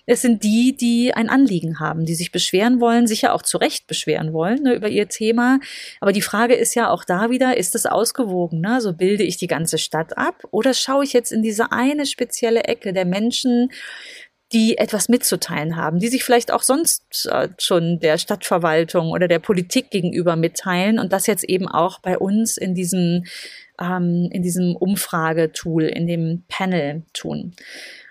Es 0.05 0.23
sind 0.23 0.43
die, 0.43 0.77
die 0.77 1.15
ein 1.15 1.29
Anliegen 1.29 1.79
haben, 1.79 2.05
die 2.05 2.15
sich 2.15 2.33
beschweren 2.33 2.81
wollen, 2.81 3.07
sicher 3.07 3.33
auch 3.33 3.43
zu 3.43 3.59
Recht 3.59 3.87
beschweren 3.87 4.33
wollen 4.33 4.63
ne, 4.63 4.75
über 4.75 4.89
ihr 4.89 5.09
Thema. 5.09 5.61
Aber 6.01 6.13
die 6.13 6.23
Frage 6.23 6.55
ist 6.55 6.75
ja 6.75 6.91
auch 6.91 7.05
da 7.05 7.31
wieder, 7.31 7.57
ist 7.57 7.75
es 7.75 7.87
ausgewogen? 7.87 8.61
Ne? 8.61 8.81
So 8.81 8.93
bilde 8.93 9.23
ich 9.23 9.37
die 9.37 9.47
ganze 9.47 9.79
Stadt 9.79 10.19
ab 10.19 10.43
oder 10.51 10.75
schaue 10.75 11.05
ich 11.05 11.13
jetzt 11.13 11.31
in 11.31 11.43
diese 11.43 11.71
eine 11.71 12.05
spezielle 12.07 12.65
Ecke 12.65 12.93
der 12.93 13.05
Menschen, 13.05 13.71
die 14.53 14.79
etwas 14.79 15.09
mitzuteilen 15.09 15.77
haben, 15.77 15.99
die 15.99 16.09
sich 16.09 16.25
vielleicht 16.25 16.53
auch 16.53 16.63
sonst 16.63 17.29
äh, 17.31 17.49
schon 17.59 18.01
der 18.01 18.19
Stadtverwaltung 18.19 19.11
oder 19.11 19.29
der 19.29 19.39
Politik 19.39 19.91
gegenüber 19.91 20.37
mitteilen 20.37 20.99
und 20.99 21.13
das 21.13 21.27
jetzt 21.27 21.45
eben 21.45 21.69
auch 21.69 22.01
bei 22.01 22.19
uns 22.19 22.57
in 22.57 22.75
diesem, 22.75 23.25
ähm, 23.81 24.29
in 24.31 24.43
diesem 24.43 24.77
Umfragetool, 24.77 25.85
in 25.85 26.07
dem 26.07 26.45
Panel 26.49 27.03
tun. 27.13 27.55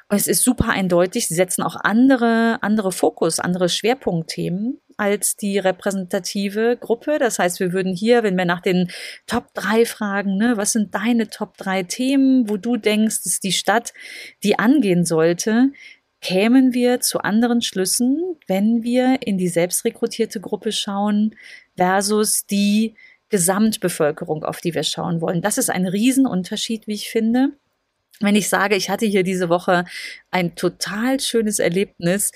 Und 0.10 0.18
es 0.18 0.28
ist 0.28 0.44
super 0.44 0.68
eindeutig, 0.68 1.28
sie 1.28 1.36
setzen 1.36 1.64
auch 1.64 1.78
andere, 1.78 2.58
andere 2.62 2.92
Fokus, 2.92 3.40
andere 3.40 3.70
Schwerpunktthemen 3.70 4.82
als 4.98 5.38
die 5.38 5.58
repräsentative 5.58 6.76
Gruppe. 6.78 7.18
Das 7.18 7.40
heißt, 7.40 7.60
wir 7.60 7.72
würden 7.72 7.96
hier, 7.96 8.22
wenn 8.22 8.38
wir 8.38 8.46
nach 8.46 8.62
den 8.62 8.92
Top 9.26 9.54
drei 9.54 9.86
fragen, 9.86 10.36
ne, 10.36 10.58
was 10.58 10.74
sind 10.74 10.94
deine 10.94 11.30
Top 11.30 11.56
drei 11.58 11.84
Themen, 11.84 12.50
wo 12.50 12.58
du 12.58 12.76
denkst, 12.76 13.24
dass 13.24 13.40
die 13.40 13.54
Stadt 13.54 13.94
die 14.44 14.60
angehen 14.60 15.06
sollte, 15.06 15.72
kämen 16.22 16.74
wir 16.74 17.02
zu 17.02 17.20
anderen 17.20 17.62
Schlüssen, 17.62 18.38
wenn 18.48 18.84
wir 18.84 19.20
in 19.26 19.38
die 19.38 19.48
selbstrekrutierte 19.48 20.40
Gruppe 20.40 20.72
schauen 20.72 21.36
versus 21.76 22.46
die, 22.46 22.96
Gesamtbevölkerung, 23.32 24.44
auf 24.44 24.62
die 24.62 24.76
wir 24.76 24.84
schauen 24.84 25.22
wollen. 25.22 25.42
Das 25.42 25.58
ist 25.58 25.72
ein 25.72 25.88
Riesenunterschied, 25.88 26.86
wie 26.86 26.94
ich 26.94 27.10
finde. 27.10 27.54
Wenn 28.20 28.36
ich 28.36 28.50
sage, 28.50 28.76
ich 28.76 28.92
hatte 28.92 29.08
hier 29.08 29.24
diese 29.24 29.50
Woche 29.50 29.86
ein 30.30 30.54
total 30.54 31.20
schönes 31.20 31.58
Erlebnis, 31.58 32.32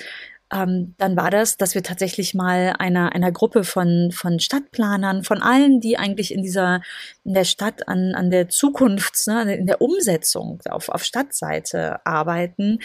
ähm, 0.53 0.93
dann 0.99 1.17
war 1.17 1.31
das, 1.31 1.57
dass 1.57 1.73
wir 1.73 1.81
tatsächlich 1.81 2.35
mal 2.35 2.75
einer, 2.77 3.13
einer 3.13 3.31
Gruppe 3.31 3.63
von, 3.63 4.11
von 4.11 4.39
Stadtplanern, 4.39 5.23
von 5.23 5.41
allen, 5.41 5.79
die 5.81 5.97
eigentlich 5.97 6.31
in 6.31 6.43
dieser, 6.43 6.81
in 7.23 7.33
der 7.33 7.45
Stadt 7.45 7.87
an, 7.87 8.13
an 8.13 8.29
der 8.29 8.47
Zukunft, 8.49 9.15
ne, 9.27 9.55
in 9.55 9.65
der 9.65 9.81
Umsetzung 9.81 10.61
auf, 10.69 10.89
auf 10.89 11.03
Stadtseite 11.03 12.05
arbeiten, 12.05 12.79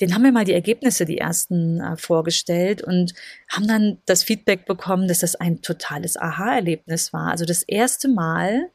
den 0.00 0.14
haben 0.14 0.24
wir 0.24 0.32
mal 0.32 0.44
die 0.44 0.52
Ergebnisse, 0.52 1.06
die 1.06 1.18
ersten 1.18 1.80
äh, 1.80 1.96
vorgestellt 1.96 2.82
und 2.82 3.14
haben 3.48 3.66
dann 3.66 3.98
das 4.04 4.22
Feedback 4.22 4.66
bekommen, 4.66 5.08
dass 5.08 5.20
das 5.20 5.36
ein 5.36 5.62
totales 5.62 6.18
Aha-Erlebnis 6.18 7.14
war. 7.14 7.30
Also 7.30 7.46
das 7.46 7.62
erste 7.62 8.08
Mal, 8.08 8.70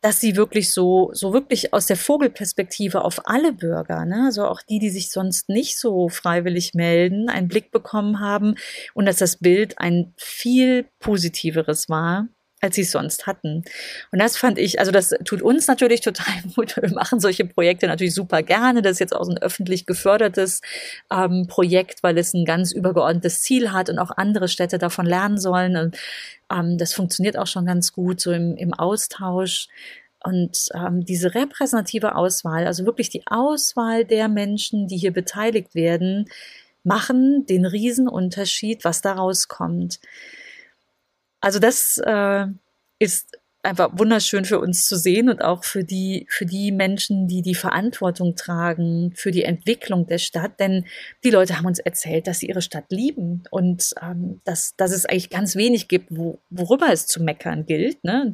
dass 0.00 0.20
sie 0.20 0.36
wirklich 0.36 0.72
so, 0.72 1.10
so 1.12 1.32
wirklich 1.32 1.72
aus 1.72 1.86
der 1.86 1.96
Vogelperspektive 1.96 3.04
auf 3.04 3.26
alle 3.26 3.52
Bürger, 3.52 4.04
ne, 4.04 4.24
also 4.26 4.46
auch 4.46 4.62
die, 4.62 4.78
die 4.78 4.90
sich 4.90 5.10
sonst 5.10 5.48
nicht 5.48 5.78
so 5.78 6.08
freiwillig 6.08 6.74
melden, 6.74 7.28
einen 7.28 7.48
Blick 7.48 7.70
bekommen 7.70 8.20
haben 8.20 8.54
und 8.94 9.06
dass 9.06 9.16
das 9.16 9.38
Bild 9.38 9.78
ein 9.78 10.14
viel 10.16 10.86
positiveres 11.00 11.88
war 11.88 12.28
als 12.66 12.76
sie 12.76 12.82
es 12.82 12.90
sonst 12.90 13.26
hatten. 13.26 13.64
Und 14.12 14.18
das 14.18 14.36
fand 14.36 14.58
ich, 14.58 14.78
also 14.78 14.92
das 14.92 15.14
tut 15.24 15.40
uns 15.42 15.66
natürlich 15.66 16.00
total 16.02 16.34
gut. 16.54 16.76
Wir 16.76 16.92
machen 16.92 17.20
solche 17.20 17.44
Projekte 17.44 17.86
natürlich 17.86 18.14
super 18.14 18.42
gerne. 18.42 18.82
Das 18.82 18.92
ist 18.92 19.00
jetzt 19.00 19.16
auch 19.16 19.24
so 19.24 19.30
ein 19.30 19.38
öffentlich 19.38 19.86
gefördertes 19.86 20.60
ähm, 21.10 21.46
Projekt, 21.48 22.02
weil 22.02 22.18
es 22.18 22.34
ein 22.34 22.44
ganz 22.44 22.72
übergeordnetes 22.72 23.42
Ziel 23.42 23.72
hat 23.72 23.88
und 23.88 23.98
auch 23.98 24.10
andere 24.10 24.48
Städte 24.48 24.78
davon 24.78 25.06
lernen 25.06 25.38
sollen. 25.38 25.76
Und 25.76 25.96
ähm, 26.52 26.76
das 26.78 26.92
funktioniert 26.92 27.38
auch 27.38 27.46
schon 27.46 27.66
ganz 27.66 27.92
gut 27.92 28.20
so 28.20 28.32
im, 28.32 28.56
im 28.56 28.74
Austausch. 28.74 29.68
Und 30.22 30.68
ähm, 30.74 31.04
diese 31.04 31.34
repräsentative 31.34 32.16
Auswahl, 32.16 32.66
also 32.66 32.84
wirklich 32.84 33.10
die 33.10 33.22
Auswahl 33.26 34.04
der 34.04 34.28
Menschen, 34.28 34.88
die 34.88 34.96
hier 34.96 35.12
beteiligt 35.12 35.74
werden, 35.76 36.28
machen 36.82 37.46
den 37.46 37.64
Riesenunterschied, 37.64 38.84
was 38.84 39.02
daraus 39.02 39.48
kommt. 39.48 40.00
Also 41.46 41.60
das 41.60 41.98
äh, 42.04 42.46
ist 42.98 43.38
einfach 43.66 43.90
wunderschön 43.92 44.44
für 44.44 44.60
uns 44.60 44.86
zu 44.86 44.96
sehen 44.96 45.28
und 45.28 45.42
auch 45.42 45.64
für 45.64 45.84
die, 45.84 46.26
für 46.30 46.46
die 46.46 46.72
Menschen, 46.72 47.26
die 47.26 47.42
die 47.42 47.54
Verantwortung 47.54 48.36
tragen 48.36 49.12
für 49.14 49.32
die 49.32 49.42
Entwicklung 49.42 50.06
der 50.06 50.18
Stadt. 50.18 50.58
Denn 50.60 50.86
die 51.24 51.30
Leute 51.30 51.58
haben 51.58 51.66
uns 51.66 51.80
erzählt, 51.80 52.26
dass 52.26 52.38
sie 52.38 52.46
ihre 52.46 52.62
Stadt 52.62 52.86
lieben 52.90 53.42
und 53.50 53.92
ähm, 54.00 54.40
dass, 54.44 54.76
dass 54.76 54.92
es 54.92 55.04
eigentlich 55.04 55.30
ganz 55.30 55.56
wenig 55.56 55.88
gibt, 55.88 56.06
wo, 56.10 56.38
worüber 56.48 56.92
es 56.92 57.06
zu 57.06 57.22
meckern 57.22 57.66
gilt. 57.66 58.02
Ne? 58.04 58.32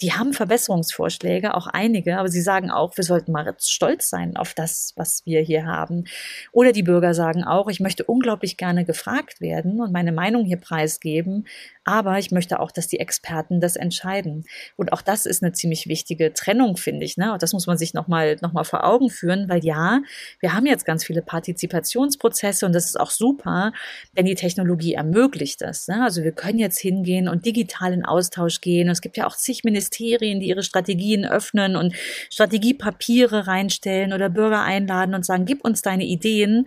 Die 0.00 0.12
haben 0.12 0.34
Verbesserungsvorschläge, 0.34 1.54
auch 1.54 1.66
einige, 1.66 2.18
aber 2.18 2.28
sie 2.28 2.42
sagen 2.42 2.70
auch, 2.70 2.96
wir 2.96 3.04
sollten 3.04 3.32
mal 3.32 3.54
stolz 3.58 4.10
sein 4.10 4.36
auf 4.36 4.54
das, 4.54 4.92
was 4.96 5.22
wir 5.24 5.40
hier 5.40 5.64
haben. 5.64 6.04
Oder 6.52 6.72
die 6.72 6.82
Bürger 6.82 7.14
sagen 7.14 7.42
auch, 7.42 7.68
ich 7.68 7.80
möchte 7.80 8.04
unglaublich 8.04 8.56
gerne 8.56 8.84
gefragt 8.84 9.40
werden 9.40 9.80
und 9.80 9.92
meine 9.92 10.12
Meinung 10.12 10.44
hier 10.44 10.58
preisgeben, 10.58 11.46
aber 11.88 12.18
ich 12.18 12.30
möchte 12.30 12.60
auch, 12.60 12.70
dass 12.70 12.86
die 12.86 13.00
Experten 13.00 13.62
das 13.62 13.74
entscheiden. 13.74 14.44
Und 14.76 14.92
auch 14.92 15.00
das 15.00 15.24
ist 15.24 15.42
eine 15.42 15.52
ziemlich 15.52 15.88
wichtige 15.88 16.34
Trennung, 16.34 16.76
finde 16.76 17.06
ich. 17.06 17.16
Ne? 17.16 17.32
Und 17.32 17.42
das 17.42 17.54
muss 17.54 17.66
man 17.66 17.78
sich 17.78 17.94
nochmal 17.94 18.36
noch 18.42 18.52
mal 18.52 18.64
vor 18.64 18.84
Augen 18.84 19.08
führen, 19.08 19.48
weil 19.48 19.64
ja, 19.64 20.02
wir 20.40 20.52
haben 20.52 20.66
jetzt 20.66 20.84
ganz 20.84 21.02
viele 21.02 21.22
Partizipationsprozesse 21.22 22.66
und 22.66 22.74
das 22.74 22.84
ist 22.84 23.00
auch 23.00 23.10
super, 23.10 23.72
denn 24.18 24.26
die 24.26 24.34
Technologie 24.34 24.92
ermöglicht 24.92 25.62
das. 25.62 25.88
Ne? 25.88 26.04
Also 26.04 26.22
wir 26.24 26.32
können 26.32 26.58
jetzt 26.58 26.78
hingehen 26.78 27.26
und 27.26 27.46
digital 27.46 27.94
in 27.94 28.04
Austausch 28.04 28.60
gehen. 28.60 28.88
Und 28.88 28.92
es 28.92 29.00
gibt 29.00 29.16
ja 29.16 29.26
auch 29.26 29.34
zig 29.34 29.64
Ministerien, 29.64 30.40
die 30.40 30.48
ihre 30.48 30.62
Strategien 30.62 31.24
öffnen 31.24 31.74
und 31.74 31.94
Strategiepapiere 32.30 33.46
reinstellen 33.46 34.12
oder 34.12 34.28
Bürger 34.28 34.62
einladen 34.62 35.14
und 35.14 35.24
sagen, 35.24 35.46
gib 35.46 35.64
uns 35.64 35.80
deine 35.80 36.04
Ideen. 36.04 36.66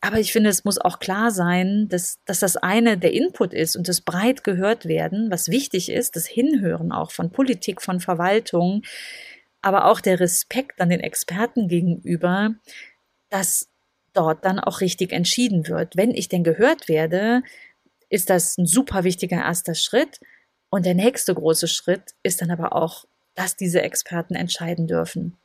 Aber 0.00 0.18
ich 0.18 0.32
finde, 0.32 0.48
es 0.48 0.64
muss 0.64 0.78
auch 0.78 0.98
klar 0.98 1.30
sein, 1.30 1.88
dass, 1.88 2.18
dass 2.24 2.40
das 2.40 2.56
eine 2.56 2.96
der 2.96 3.12
Input 3.12 3.52
ist 3.52 3.76
und 3.76 3.86
das 3.86 4.00
breit 4.00 4.44
gehört 4.44 4.86
werden, 4.86 5.30
was 5.30 5.48
wichtig 5.48 5.90
ist, 5.90 6.16
das 6.16 6.26
Hinhören 6.26 6.90
auch 6.90 7.10
von 7.10 7.30
Politik, 7.30 7.82
von 7.82 8.00
Verwaltung, 8.00 8.82
aber 9.60 9.84
auch 9.84 10.00
der 10.00 10.18
Respekt 10.18 10.80
an 10.80 10.88
den 10.88 11.00
Experten 11.00 11.68
gegenüber, 11.68 12.54
dass 13.28 13.68
dort 14.14 14.44
dann 14.44 14.58
auch 14.58 14.80
richtig 14.80 15.12
entschieden 15.12 15.68
wird. 15.68 15.96
Wenn 15.96 16.12
ich 16.12 16.28
denn 16.28 16.44
gehört 16.44 16.88
werde, 16.88 17.42
ist 18.08 18.30
das 18.30 18.56
ein 18.58 18.66
super 18.66 19.04
wichtiger 19.04 19.36
erster 19.36 19.74
Schritt. 19.74 20.20
Und 20.70 20.86
der 20.86 20.94
nächste 20.94 21.34
große 21.34 21.68
Schritt 21.68 22.14
ist 22.22 22.40
dann 22.40 22.50
aber 22.50 22.74
auch, 22.74 23.04
dass 23.34 23.56
diese 23.56 23.82
Experten 23.82 24.34
entscheiden 24.34 24.86
dürfen. 24.86 25.36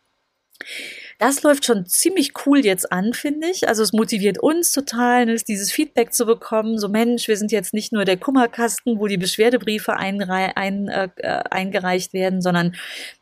Das 1.17 1.43
läuft 1.43 1.63
schon 1.63 1.85
ziemlich 1.85 2.33
cool 2.45 2.65
jetzt 2.65 2.91
an, 2.91 3.13
finde 3.13 3.47
ich. 3.47 3.69
Also 3.69 3.83
es 3.83 3.93
motiviert 3.93 4.37
uns 4.37 4.73
total, 4.73 5.25
ne, 5.25 5.35
dieses 5.35 5.71
Feedback 5.71 6.13
zu 6.13 6.25
bekommen. 6.25 6.77
So 6.77 6.89
Mensch, 6.89 7.29
wir 7.29 7.37
sind 7.37 7.53
jetzt 7.53 7.73
nicht 7.73 7.93
nur 7.93 8.03
der 8.03 8.17
Kummerkasten, 8.17 8.99
wo 8.99 9.07
die 9.07 9.17
Beschwerdebriefe 9.17 9.93
ein, 9.93 10.21
ein, 10.21 10.89
äh, 10.89 11.09
eingereicht 11.49 12.11
werden, 12.11 12.41
sondern 12.41 12.75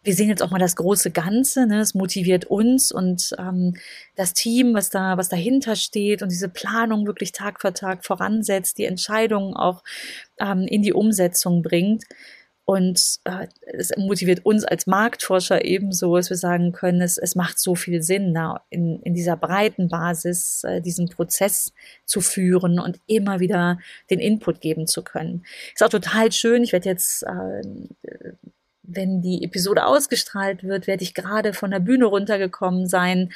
wir 0.04 0.16
sehen 0.16 0.30
jetzt 0.30 0.42
auch 0.42 0.50
mal 0.50 0.58
das 0.58 0.76
große 0.76 1.12
Ganze. 1.12 1.68
Ne? 1.68 1.82
Es 1.82 1.94
motiviert 1.94 2.46
uns 2.46 2.92
und 2.92 3.36
ähm, 3.38 3.76
das 4.16 4.34
Team, 4.34 4.74
was 4.74 4.90
da, 4.90 5.18
was 5.18 5.30
dahinter 5.30 5.76
steht 5.76 6.24
und 6.24 6.32
diese 6.32 6.50
Planung 6.50 7.06
wirklich 7.06 7.32
Tag 7.32 7.62
für 7.62 7.74
Tag 7.74 8.06
voransetzt, 8.06 8.80
die 8.80 8.86
Entscheidungen 8.86 9.56
auch 9.56 9.84
ähm, 10.40 10.66
in 10.68 10.82
die 10.82 10.94
Umsetzung 10.94 11.62
bringt. 11.62 12.06
Und 12.66 13.20
äh, 13.26 13.48
es 13.64 13.92
motiviert 13.98 14.46
uns 14.46 14.64
als 14.64 14.88
Marktforscher 14.88 15.66
ebenso, 15.66 16.16
dass 16.16 16.30
wir 16.30 16.38
sagen 16.38 16.72
können, 16.72 17.02
es, 17.02 17.18
es 17.18 17.36
macht 17.36 17.60
so 17.60 17.76
viel 17.76 18.02
Sinn, 18.02 18.32
na, 18.32 18.62
in, 18.70 19.02
in 19.02 19.14
dieser 19.14 19.36
breiten 19.36 19.90
Basis 19.90 20.64
äh, 20.64 20.80
diesen 20.80 21.10
Prozess 21.10 21.74
zu 22.06 22.22
führen 22.22 22.80
und 22.80 23.00
immer 23.06 23.42
wieder 23.42 23.80
den 24.10 24.20
Input 24.20 24.62
geben 24.62 24.88
zu 24.88 25.04
können. 25.04 25.46
Ist 25.74 25.84
auch 25.84 25.90
total 25.90 26.32
schön. 26.32 26.64
Ich 26.64 26.72
werde 26.72 26.88
jetzt, 26.88 27.24
äh, 27.24 27.62
wenn 28.84 29.22
die 29.22 29.44
Episode 29.44 29.86
ausgestrahlt 29.86 30.64
wird, 30.64 30.88
werde 30.88 31.04
ich 31.04 31.14
gerade 31.14 31.54
von 31.54 31.72
der 31.72 31.80
Bühne 31.80 32.06
runtergekommen 32.06 32.88
sein 32.88 33.34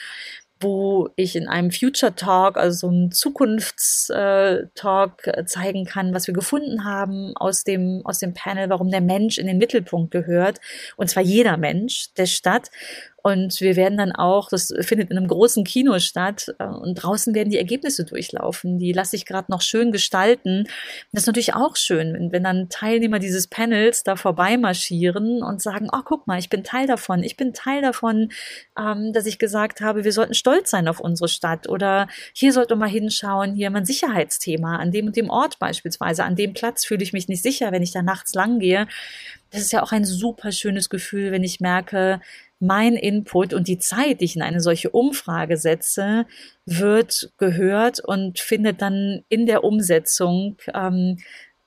wo 0.59 1.09
ich 1.15 1.35
in 1.35 1.47
einem 1.47 1.71
Future 1.71 2.15
Talk, 2.15 2.57
also 2.57 2.87
so 2.87 2.89
einem 2.89 3.11
Zukunftstalk 3.11 5.27
äh, 5.27 5.45
zeigen 5.45 5.85
kann, 5.85 6.13
was 6.13 6.27
wir 6.27 6.33
gefunden 6.33 6.83
haben 6.83 7.33
aus 7.35 7.63
dem, 7.63 8.01
aus 8.05 8.19
dem 8.19 8.33
Panel, 8.33 8.69
warum 8.69 8.89
der 8.89 9.01
Mensch 9.01 9.37
in 9.37 9.47
den 9.47 9.57
Mittelpunkt 9.57 10.11
gehört. 10.11 10.59
Und 10.95 11.09
zwar 11.09 11.23
jeder 11.23 11.57
Mensch 11.57 12.13
der 12.17 12.25
Stadt. 12.25 12.69
Und 13.23 13.59
wir 13.59 13.75
werden 13.75 13.97
dann 13.97 14.11
auch, 14.11 14.47
das 14.49 14.73
findet 14.81 15.09
in 15.09 15.17
einem 15.17 15.27
großen 15.27 15.63
Kino 15.63 15.99
statt, 15.99 16.55
äh, 16.59 16.65
und 16.65 16.95
draußen 16.95 17.33
werden 17.33 17.49
die 17.49 17.57
Ergebnisse 17.57 18.05
durchlaufen. 18.05 18.77
Die 18.77 18.93
lasse 18.93 19.15
ich 19.15 19.25
gerade 19.25 19.51
noch 19.51 19.61
schön 19.61 19.91
gestalten. 19.91 20.65
Das 21.11 21.23
ist 21.23 21.27
natürlich 21.27 21.53
auch 21.53 21.75
schön, 21.75 22.13
wenn, 22.13 22.31
wenn 22.31 22.43
dann 22.43 22.69
Teilnehmer 22.69 23.19
dieses 23.19 23.47
Panels 23.47 24.03
da 24.03 24.15
vorbeimarschieren 24.15 25.43
und 25.43 25.61
sagen, 25.61 25.89
oh, 25.91 26.01
guck 26.05 26.27
mal, 26.27 26.39
ich 26.39 26.49
bin 26.49 26.63
Teil 26.63 26.87
davon. 26.87 27.23
Ich 27.23 27.35
bin 27.35 27.53
Teil 27.53 27.81
davon, 27.81 28.31
ähm, 28.79 29.11
dass 29.13 29.25
ich 29.25 29.39
gesagt 29.39 29.81
habe, 29.81 30.03
wir 30.03 30.13
sollten 30.13 30.33
stolz 30.33 30.69
sein 30.69 30.87
auf 30.87 30.99
unsere 30.99 31.27
Stadt. 31.27 31.67
Oder 31.67 32.07
hier 32.33 32.53
sollte 32.53 32.75
man 32.75 32.89
hinschauen, 32.89 33.55
hier 33.55 33.71
mal 33.71 33.79
ein 33.79 33.85
Sicherheitsthema, 33.85 34.77
an 34.77 34.91
dem 34.91 35.07
und 35.07 35.15
dem 35.15 35.29
Ort 35.29 35.59
beispielsweise, 35.59 36.23
an 36.23 36.35
dem 36.35 36.53
Platz 36.53 36.85
fühle 36.85 37.03
ich 37.03 37.13
mich 37.13 37.27
nicht 37.27 37.43
sicher, 37.43 37.71
wenn 37.71 37.83
ich 37.83 37.91
da 37.91 38.01
nachts 38.01 38.33
lang 38.35 38.59
gehe. 38.59 38.87
Das 39.51 39.61
ist 39.61 39.71
ja 39.71 39.81
auch 39.81 39.91
ein 39.91 40.05
super 40.05 40.51
schönes 40.51 40.89
Gefühl, 40.89 41.31
wenn 41.31 41.43
ich 41.43 41.59
merke, 41.59 42.19
mein 42.59 42.95
Input 42.95 43.53
und 43.53 43.67
die 43.67 43.77
Zeit, 43.77 44.21
die 44.21 44.25
ich 44.25 44.35
in 44.35 44.41
eine 44.41 44.61
solche 44.61 44.89
Umfrage 44.89 45.57
setze, 45.57 46.25
wird 46.65 47.31
gehört 47.37 47.99
und 47.99 48.39
findet 48.39 48.81
dann 48.81 49.23
in 49.29 49.45
der 49.45 49.63
Umsetzung 49.63 50.57
ähm, 50.73 51.17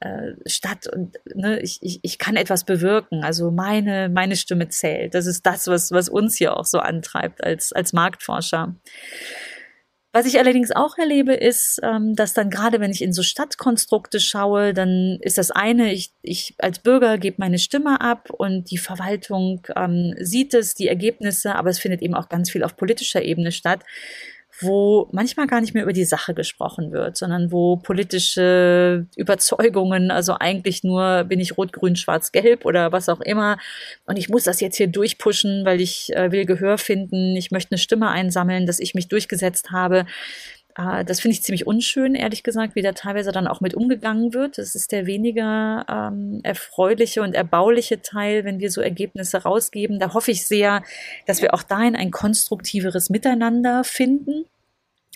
äh, 0.00 0.32
statt 0.46 0.86
und 0.86 1.18
ne, 1.34 1.60
ich, 1.60 1.78
ich, 1.82 2.00
ich 2.02 2.18
kann 2.18 2.36
etwas 2.36 2.64
bewirken. 2.64 3.22
Also 3.22 3.50
meine, 3.50 4.08
meine 4.08 4.36
Stimme 4.36 4.68
zählt. 4.68 5.14
Das 5.14 5.26
ist 5.26 5.44
das, 5.44 5.66
was, 5.66 5.92
was 5.92 6.08
uns 6.08 6.36
hier 6.36 6.56
auch 6.56 6.64
so 6.64 6.78
antreibt 6.78 7.44
als, 7.44 7.72
als 7.72 7.92
Marktforscher. 7.92 8.74
Was 10.12 10.26
ich 10.26 10.40
allerdings 10.40 10.72
auch 10.72 10.98
erlebe, 10.98 11.34
ist, 11.34 11.78
ähm, 11.84 12.16
dass 12.16 12.34
dann 12.34 12.50
gerade, 12.50 12.80
wenn 12.80 12.90
ich 12.90 13.00
in 13.00 13.12
so 13.12 13.22
Stadtkonstrukte 13.22 14.18
schaue, 14.18 14.74
dann 14.74 15.18
ist 15.20 15.38
das 15.38 15.52
eine, 15.52 15.92
ich, 15.92 16.12
ich 16.22 16.54
als 16.58 16.80
Bürger 16.80 17.16
gebe 17.16 17.36
meine 17.38 17.60
Stimme 17.60 18.00
ab 18.00 18.28
und 18.30 18.72
die 18.72 18.78
Verwaltung 18.78 19.66
ähm, 19.76 20.14
sieht 20.18 20.52
es, 20.52 20.74
die 20.74 20.88
Ergebnisse, 20.88 21.54
aber 21.54 21.70
es 21.70 21.78
findet 21.78 22.02
eben 22.02 22.14
auch 22.14 22.28
ganz 22.28 22.50
viel 22.50 22.64
auf 22.64 22.76
politischer 22.76 23.22
Ebene 23.22 23.52
statt 23.52 23.84
wo 24.60 25.08
manchmal 25.12 25.46
gar 25.46 25.60
nicht 25.60 25.74
mehr 25.74 25.82
über 25.82 25.92
die 25.92 26.04
Sache 26.04 26.34
gesprochen 26.34 26.92
wird, 26.92 27.16
sondern 27.16 27.52
wo 27.52 27.76
politische 27.76 29.06
Überzeugungen, 29.16 30.10
also 30.10 30.36
eigentlich 30.38 30.84
nur 30.84 31.24
bin 31.24 31.40
ich 31.40 31.56
rot, 31.56 31.72
grün, 31.72 31.96
schwarz, 31.96 32.32
gelb 32.32 32.64
oder 32.64 32.92
was 32.92 33.08
auch 33.08 33.20
immer 33.20 33.58
und 34.06 34.16
ich 34.18 34.28
muss 34.28 34.44
das 34.44 34.60
jetzt 34.60 34.76
hier 34.76 34.88
durchpushen, 34.88 35.64
weil 35.64 35.80
ich 35.80 36.14
äh, 36.14 36.32
will 36.32 36.44
Gehör 36.44 36.78
finden, 36.78 37.36
ich 37.36 37.50
möchte 37.50 37.72
eine 37.72 37.78
Stimme 37.78 38.08
einsammeln, 38.08 38.66
dass 38.66 38.80
ich 38.80 38.94
mich 38.94 39.08
durchgesetzt 39.08 39.70
habe. 39.70 40.06
Äh, 40.76 41.04
das 41.04 41.20
finde 41.20 41.34
ich 41.34 41.42
ziemlich 41.42 41.66
unschön, 41.66 42.14
ehrlich 42.14 42.42
gesagt, 42.42 42.74
wie 42.74 42.82
da 42.82 42.92
teilweise 42.92 43.32
dann 43.32 43.46
auch 43.46 43.60
mit 43.60 43.74
umgegangen 43.74 44.34
wird. 44.34 44.58
Das 44.58 44.74
ist 44.74 44.92
der 44.92 45.06
weniger 45.06 45.84
ähm, 45.88 46.40
erfreuliche 46.42 47.22
und 47.22 47.34
erbauliche 47.34 48.02
Teil, 48.02 48.44
wenn 48.44 48.60
wir 48.60 48.70
so 48.70 48.80
Ergebnisse 48.80 49.42
rausgeben. 49.42 49.98
Da 49.98 50.14
hoffe 50.14 50.30
ich 50.30 50.46
sehr, 50.46 50.82
dass 51.26 51.42
wir 51.42 51.54
auch 51.54 51.62
dahin 51.62 51.96
ein 51.96 52.10
konstruktiveres 52.10 53.10
Miteinander 53.10 53.84
finden 53.84 54.46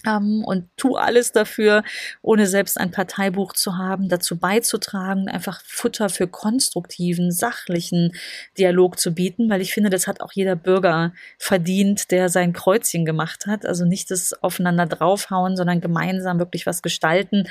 und 0.07 0.69
tu 0.77 0.97
alles 0.97 1.33
dafür, 1.33 1.83
ohne 2.23 2.47
selbst 2.47 2.79
ein 2.79 2.91
Parteibuch 2.91 3.53
zu 3.53 3.77
haben, 3.77 4.09
dazu 4.09 4.39
beizutragen, 4.39 5.29
einfach 5.29 5.63
Futter 5.65 6.09
für 6.09 6.29
konstruktiven, 6.29 7.33
sachlichen 7.33 8.13
Dialog 8.59 8.99
zu 8.99 9.15
bieten, 9.15 9.51
weil 9.51 9.61
ich 9.61 9.73
finde, 9.73 9.91
das 9.91 10.07
hat 10.07 10.21
auch 10.21 10.33
jeder 10.33 10.57
Bürger 10.57 11.13
verdient, 11.39 12.11
der 12.11 12.29
sein 12.29 12.53
Kreuzchen 12.53 13.05
gemacht 13.05 13.47
hat. 13.47 13.67
Also 13.67 13.85
nicht 13.85 14.11
das 14.11 14.33
aufeinander 14.43 14.87
draufhauen, 14.87 15.57
sondern 15.57 15.81
gemeinsam 15.81 16.39
wirklich 16.39 16.67
was 16.67 16.83
gestalten. 16.83 17.49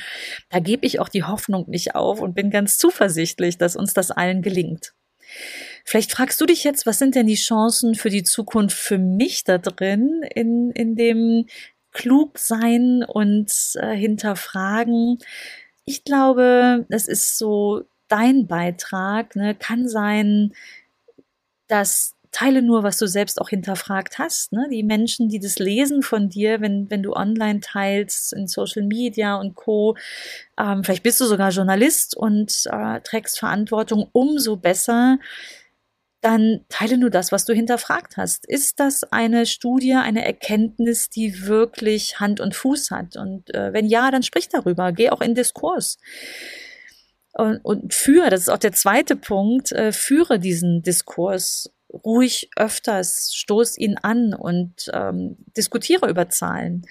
Da 0.49 0.59
gebe 0.59 0.85
ich 0.85 0.99
auch 0.99 1.09
die 1.09 1.23
Hoffnung 1.23 1.69
nicht 1.69 1.95
auf 1.95 2.21
und 2.21 2.35
bin 2.35 2.49
ganz 2.49 2.77
zuversichtlich, 2.77 3.57
dass 3.57 3.75
uns 3.75 3.93
das 3.93 4.11
allen 4.11 4.41
gelingt. 4.41 4.93
Vielleicht 5.85 6.11
fragst 6.11 6.39
du 6.39 6.45
dich 6.45 6.63
jetzt, 6.63 6.85
was 6.85 6.99
sind 6.99 7.15
denn 7.15 7.27
die 7.27 7.35
Chancen 7.35 7.95
für 7.95 8.09
die 8.09 8.23
Zukunft 8.23 8.77
für 8.77 8.97
mich 8.97 9.43
da 9.43 9.57
drin 9.57 10.21
in, 10.33 10.71
in 10.71 10.95
dem 10.95 11.45
klug 11.93 12.39
sein 12.39 13.03
und 13.07 13.51
äh, 13.75 13.95
hinterfragen. 13.95 15.19
Ich 15.85 16.03
glaube, 16.03 16.85
das 16.89 17.07
ist 17.07 17.37
so 17.37 17.83
dein 18.07 18.47
Beitrag. 18.47 19.35
Ne? 19.35 19.55
Kann 19.55 19.87
sein, 19.87 20.53
dass 21.67 22.15
teile 22.33 22.63
nur, 22.63 22.83
was 22.83 22.97
du 22.97 23.07
selbst 23.07 23.39
auch 23.39 23.49
hinterfragt 23.49 24.17
hast. 24.17 24.51
Ne? 24.51 24.67
Die 24.71 24.83
Menschen, 24.83 25.29
die 25.29 25.39
das 25.39 25.59
lesen 25.59 26.01
von 26.01 26.29
dir, 26.29 26.59
wenn, 26.61 26.89
wenn 26.89 27.03
du 27.03 27.13
online 27.13 27.59
teilst, 27.61 28.33
in 28.33 28.47
Social 28.47 28.81
Media 28.81 29.35
und 29.35 29.55
Co. 29.55 29.95
Ähm, 30.59 30.83
vielleicht 30.83 31.03
bist 31.03 31.21
du 31.21 31.25
sogar 31.25 31.51
Journalist 31.51 32.17
und 32.17 32.67
äh, 32.71 32.99
trägst 33.01 33.39
Verantwortung, 33.39 34.09
umso 34.11 34.57
besser 34.57 35.19
dann 36.23 36.65
teile 36.69 36.97
nur 36.97 37.09
das, 37.09 37.31
was 37.31 37.45
du 37.45 37.53
hinterfragt 37.53 38.17
hast. 38.17 38.45
Ist 38.45 38.79
das 38.79 39.03
eine 39.03 39.45
Studie, 39.45 39.93
eine 39.93 40.25
Erkenntnis, 40.25 41.09
die 41.09 41.45
wirklich 41.45 42.19
Hand 42.19 42.39
und 42.39 42.55
Fuß 42.55 42.91
hat? 42.91 43.17
Und 43.17 43.53
äh, 43.53 43.73
wenn 43.73 43.85
ja, 43.85 44.09
dann 44.11 44.23
sprich 44.23 44.49
darüber, 44.49 44.91
geh 44.91 45.09
auch 45.09 45.21
in 45.21 45.35
Diskurs. 45.35 45.97
Und, 47.33 47.57
und 47.63 47.93
führe, 47.93 48.29
das 48.29 48.41
ist 48.41 48.49
auch 48.49 48.57
der 48.57 48.73
zweite 48.73 49.15
Punkt, 49.15 49.71
äh, 49.71 49.91
führe 49.91 50.39
diesen 50.39 50.81
Diskurs 50.81 51.71
ruhig 51.91 52.49
öfters, 52.55 53.33
stoß 53.35 53.77
ihn 53.77 53.97
an 54.01 54.33
und 54.33 54.89
ähm, 54.93 55.37
diskutiere 55.55 56.09
über 56.09 56.29
Zahlen. 56.29 56.85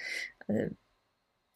Äh, 0.47 0.69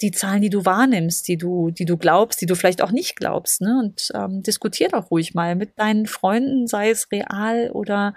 die 0.02 0.12
Zahlen, 0.12 0.42
die 0.42 0.50
du 0.50 0.66
wahrnimmst, 0.66 1.28
die 1.28 1.38
du, 1.38 1.72
die 1.72 1.86
du 1.86 1.98
glaubst, 1.98 2.42
die 2.42 2.46
du 2.46 2.56
vielleicht 2.56 2.82
auch 2.82 2.92
nicht 2.92 3.16
glaubst, 3.16 3.62
ne? 3.62 3.80
Und 3.80 4.12
ähm, 4.14 4.44
diskutier 4.44 4.90
doch 4.90 5.10
ruhig 5.12 5.34
mal 5.34 5.56
mit 5.56 5.78
deinen 5.80 6.06
Freunden, 6.06 6.68
sei 6.68 6.90
es 6.92 7.12
real 7.12 7.72
oder 7.72 8.14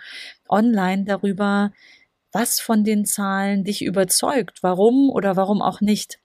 online, 0.48 1.04
darüber, 1.04 1.72
was 2.32 2.60
von 2.60 2.84
den 2.84 3.04
Zahlen 3.06 3.64
dich 3.64 3.82
überzeugt, 3.82 4.62
warum 4.62 5.10
oder 5.10 5.36
warum 5.36 5.62
auch 5.62 5.80
nicht. 5.80 6.18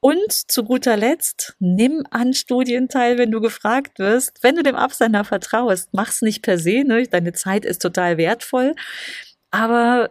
Und 0.00 0.32
zu 0.32 0.64
guter 0.64 0.96
Letzt, 0.96 1.56
nimm 1.58 2.04
an 2.10 2.32
Studien 2.32 2.88
teil, 2.88 3.18
wenn 3.18 3.32
du 3.32 3.40
gefragt 3.40 3.98
wirst. 3.98 4.42
Wenn 4.42 4.54
du 4.54 4.62
dem 4.62 4.76
Absender 4.76 5.24
vertraust, 5.24 5.88
mach's 5.92 6.22
nicht 6.22 6.42
per 6.42 6.58
se, 6.58 6.84
ne? 6.84 7.02
deine 7.08 7.32
Zeit 7.32 7.64
ist 7.64 7.82
total 7.82 8.16
wertvoll. 8.16 8.74
Aber 9.50 10.10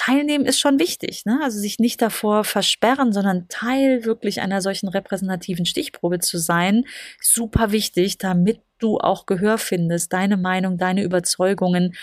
Teilnehmen 0.00 0.46
ist 0.46 0.58
schon 0.58 0.78
wichtig, 0.78 1.26
ne? 1.26 1.40
Also 1.42 1.58
sich 1.58 1.78
nicht 1.78 2.00
davor 2.00 2.42
versperren, 2.44 3.12
sondern 3.12 3.48
Teil 3.48 4.06
wirklich 4.06 4.40
einer 4.40 4.62
solchen 4.62 4.88
repräsentativen 4.88 5.66
Stichprobe 5.66 6.20
zu 6.20 6.38
sein, 6.38 6.86
super 7.20 7.70
wichtig, 7.70 8.16
damit 8.16 8.62
du 8.78 8.96
auch 8.96 9.26
Gehör 9.26 9.58
findest, 9.58 10.14
deine 10.14 10.38
Meinung, 10.38 10.78
deine 10.78 11.02
Überzeugungen 11.02 11.94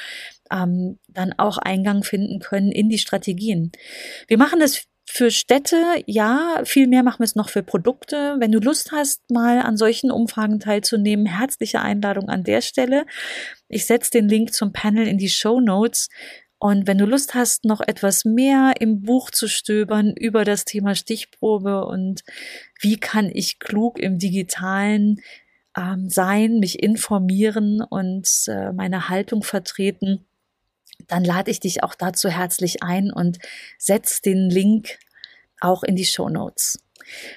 ähm, 0.52 1.00
dann 1.08 1.34
auch 1.40 1.58
Eingang 1.58 2.04
finden 2.04 2.38
können 2.38 2.72
in 2.72 2.88
die 2.88 3.00
Strategien. 3.00 3.72
Wir 4.28 4.38
machen 4.38 4.60
das 4.60 4.84
für 5.10 5.32
Städte, 5.32 5.82
ja, 6.06 6.62
viel 6.66 6.86
mehr 6.86 7.02
machen 7.02 7.22
wir 7.22 7.26
es 7.26 7.34
noch 7.34 7.50
für 7.50 7.64
Produkte. 7.64 8.36
Wenn 8.38 8.52
du 8.52 8.60
Lust 8.60 8.92
hast, 8.92 9.28
mal 9.32 9.60
an 9.62 9.76
solchen 9.76 10.12
Umfragen 10.12 10.60
teilzunehmen, 10.60 11.26
herzliche 11.26 11.82
Einladung 11.82 12.30
an 12.30 12.44
der 12.44 12.62
Stelle. 12.62 13.08
Ich 13.70 13.88
setze 13.88 14.12
den 14.12 14.30
Link 14.30 14.54
zum 14.54 14.72
Panel 14.72 15.08
in 15.08 15.18
die 15.18 15.30
Show 15.30 15.60
Notes. 15.60 16.10
Und 16.60 16.88
wenn 16.88 16.98
du 16.98 17.06
Lust 17.06 17.36
hast, 17.36 17.66
noch 17.66 17.82
etwas 17.82 18.26
mehr 18.26 18.74
im 18.80 19.02
Buch 19.02 19.30
zu 19.30 19.48
stöbern 19.48 20.14
über 20.16 20.44
das 20.44 20.66
Thema 20.66 20.96
Stichprobe 20.96 21.86
und 21.86 22.24
wie 22.82 22.98
kann 22.98 23.30
ich 23.32 23.60
klug 23.60 24.00
im 24.00 24.18
digitalen 24.18 25.22
ähm, 25.78 26.10
sein, 26.10 26.60
mich 26.60 26.82
informieren 26.82 27.82
und 27.82 28.28
äh, 28.48 28.72
meine 28.72 29.10
Haltung 29.10 29.44
vertreten, 29.44 30.26
dann 31.08 31.24
lade 31.24 31.52
ich 31.52 31.60
dich 31.60 31.84
auch 31.84 31.94
dazu 31.94 32.30
herzlich 32.30 32.82
ein 32.82 33.12
und 33.12 33.38
setz 33.78 34.22
den 34.22 34.50
Link 34.50 34.98
auch 35.60 35.84
in 35.84 35.96
die 35.96 36.06
Show 36.06 36.30
Notes. 36.30 36.80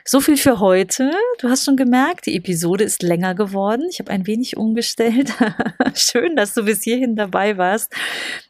So 0.04 0.20
viel 0.20 0.36
für 0.36 0.60
heute. 0.60 1.10
Du 1.38 1.48
hast 1.48 1.64
schon 1.64 1.76
gemerkt, 1.76 2.26
die 2.26 2.36
Episode 2.36 2.84
ist 2.84 3.02
länger 3.02 3.34
geworden. 3.34 3.86
Ich 3.90 3.98
habe 3.98 4.10
ein 4.10 4.26
wenig 4.26 4.56
umgestellt. 4.56 5.32
Schön, 5.94 6.36
dass 6.36 6.54
du 6.54 6.64
bis 6.64 6.82
hierhin 6.82 7.16
dabei 7.16 7.56
warst. 7.56 7.92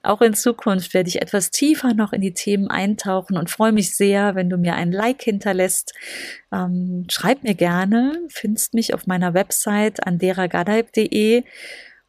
Auch 0.03 0.21
in 0.21 0.35
Zukunft 0.35 0.95
werde 0.95 1.09
ich 1.09 1.21
etwas 1.21 1.51
tiefer 1.51 1.95
noch 1.95 2.13
in 2.13 2.21
die 2.21 2.35
Themen 2.35 2.69
eintauchen 2.69 3.37
und 3.37 3.51
freue 3.51 3.73
mich 3.73 3.97
sehr, 3.97 4.35
wenn 4.35 4.51
du 4.51 4.57
mir 4.57 4.75
ein 4.75 4.93
Like 4.93 5.23
hinterlässt. 5.23 5.93
Ähm, 6.53 7.07
schreib 7.11 7.43
mir 7.43 7.55
gerne, 7.55 8.19
findest 8.29 8.75
mich 8.75 8.95
auf 8.95 9.07
meiner 9.07 9.35
Website 9.35 10.07
anderagadaib.de. 10.07 11.45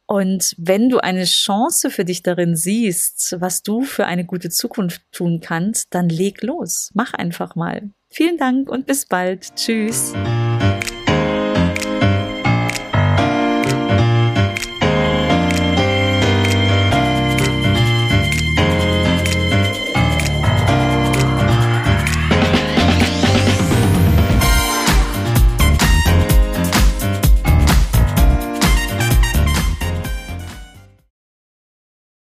Und 0.06 0.54
wenn 0.58 0.88
du 0.90 0.98
eine 0.98 1.24
Chance 1.24 1.90
für 1.90 2.04
dich 2.04 2.22
darin 2.22 2.56
siehst, 2.56 3.36
was 3.38 3.62
du 3.62 3.82
für 3.82 4.06
eine 4.06 4.24
gute 4.24 4.50
Zukunft 4.50 5.00
tun 5.12 5.40
kannst, 5.40 5.94
dann 5.94 6.08
leg 6.08 6.42
los. 6.42 6.90
Mach 6.92 7.14
einfach 7.14 7.54
mal. 7.54 7.90
Vielen 8.12 8.36
Dank 8.36 8.68
und 8.68 8.86
bis 8.86 9.06
bald. 9.06 9.54
Tschüss. 9.56 10.12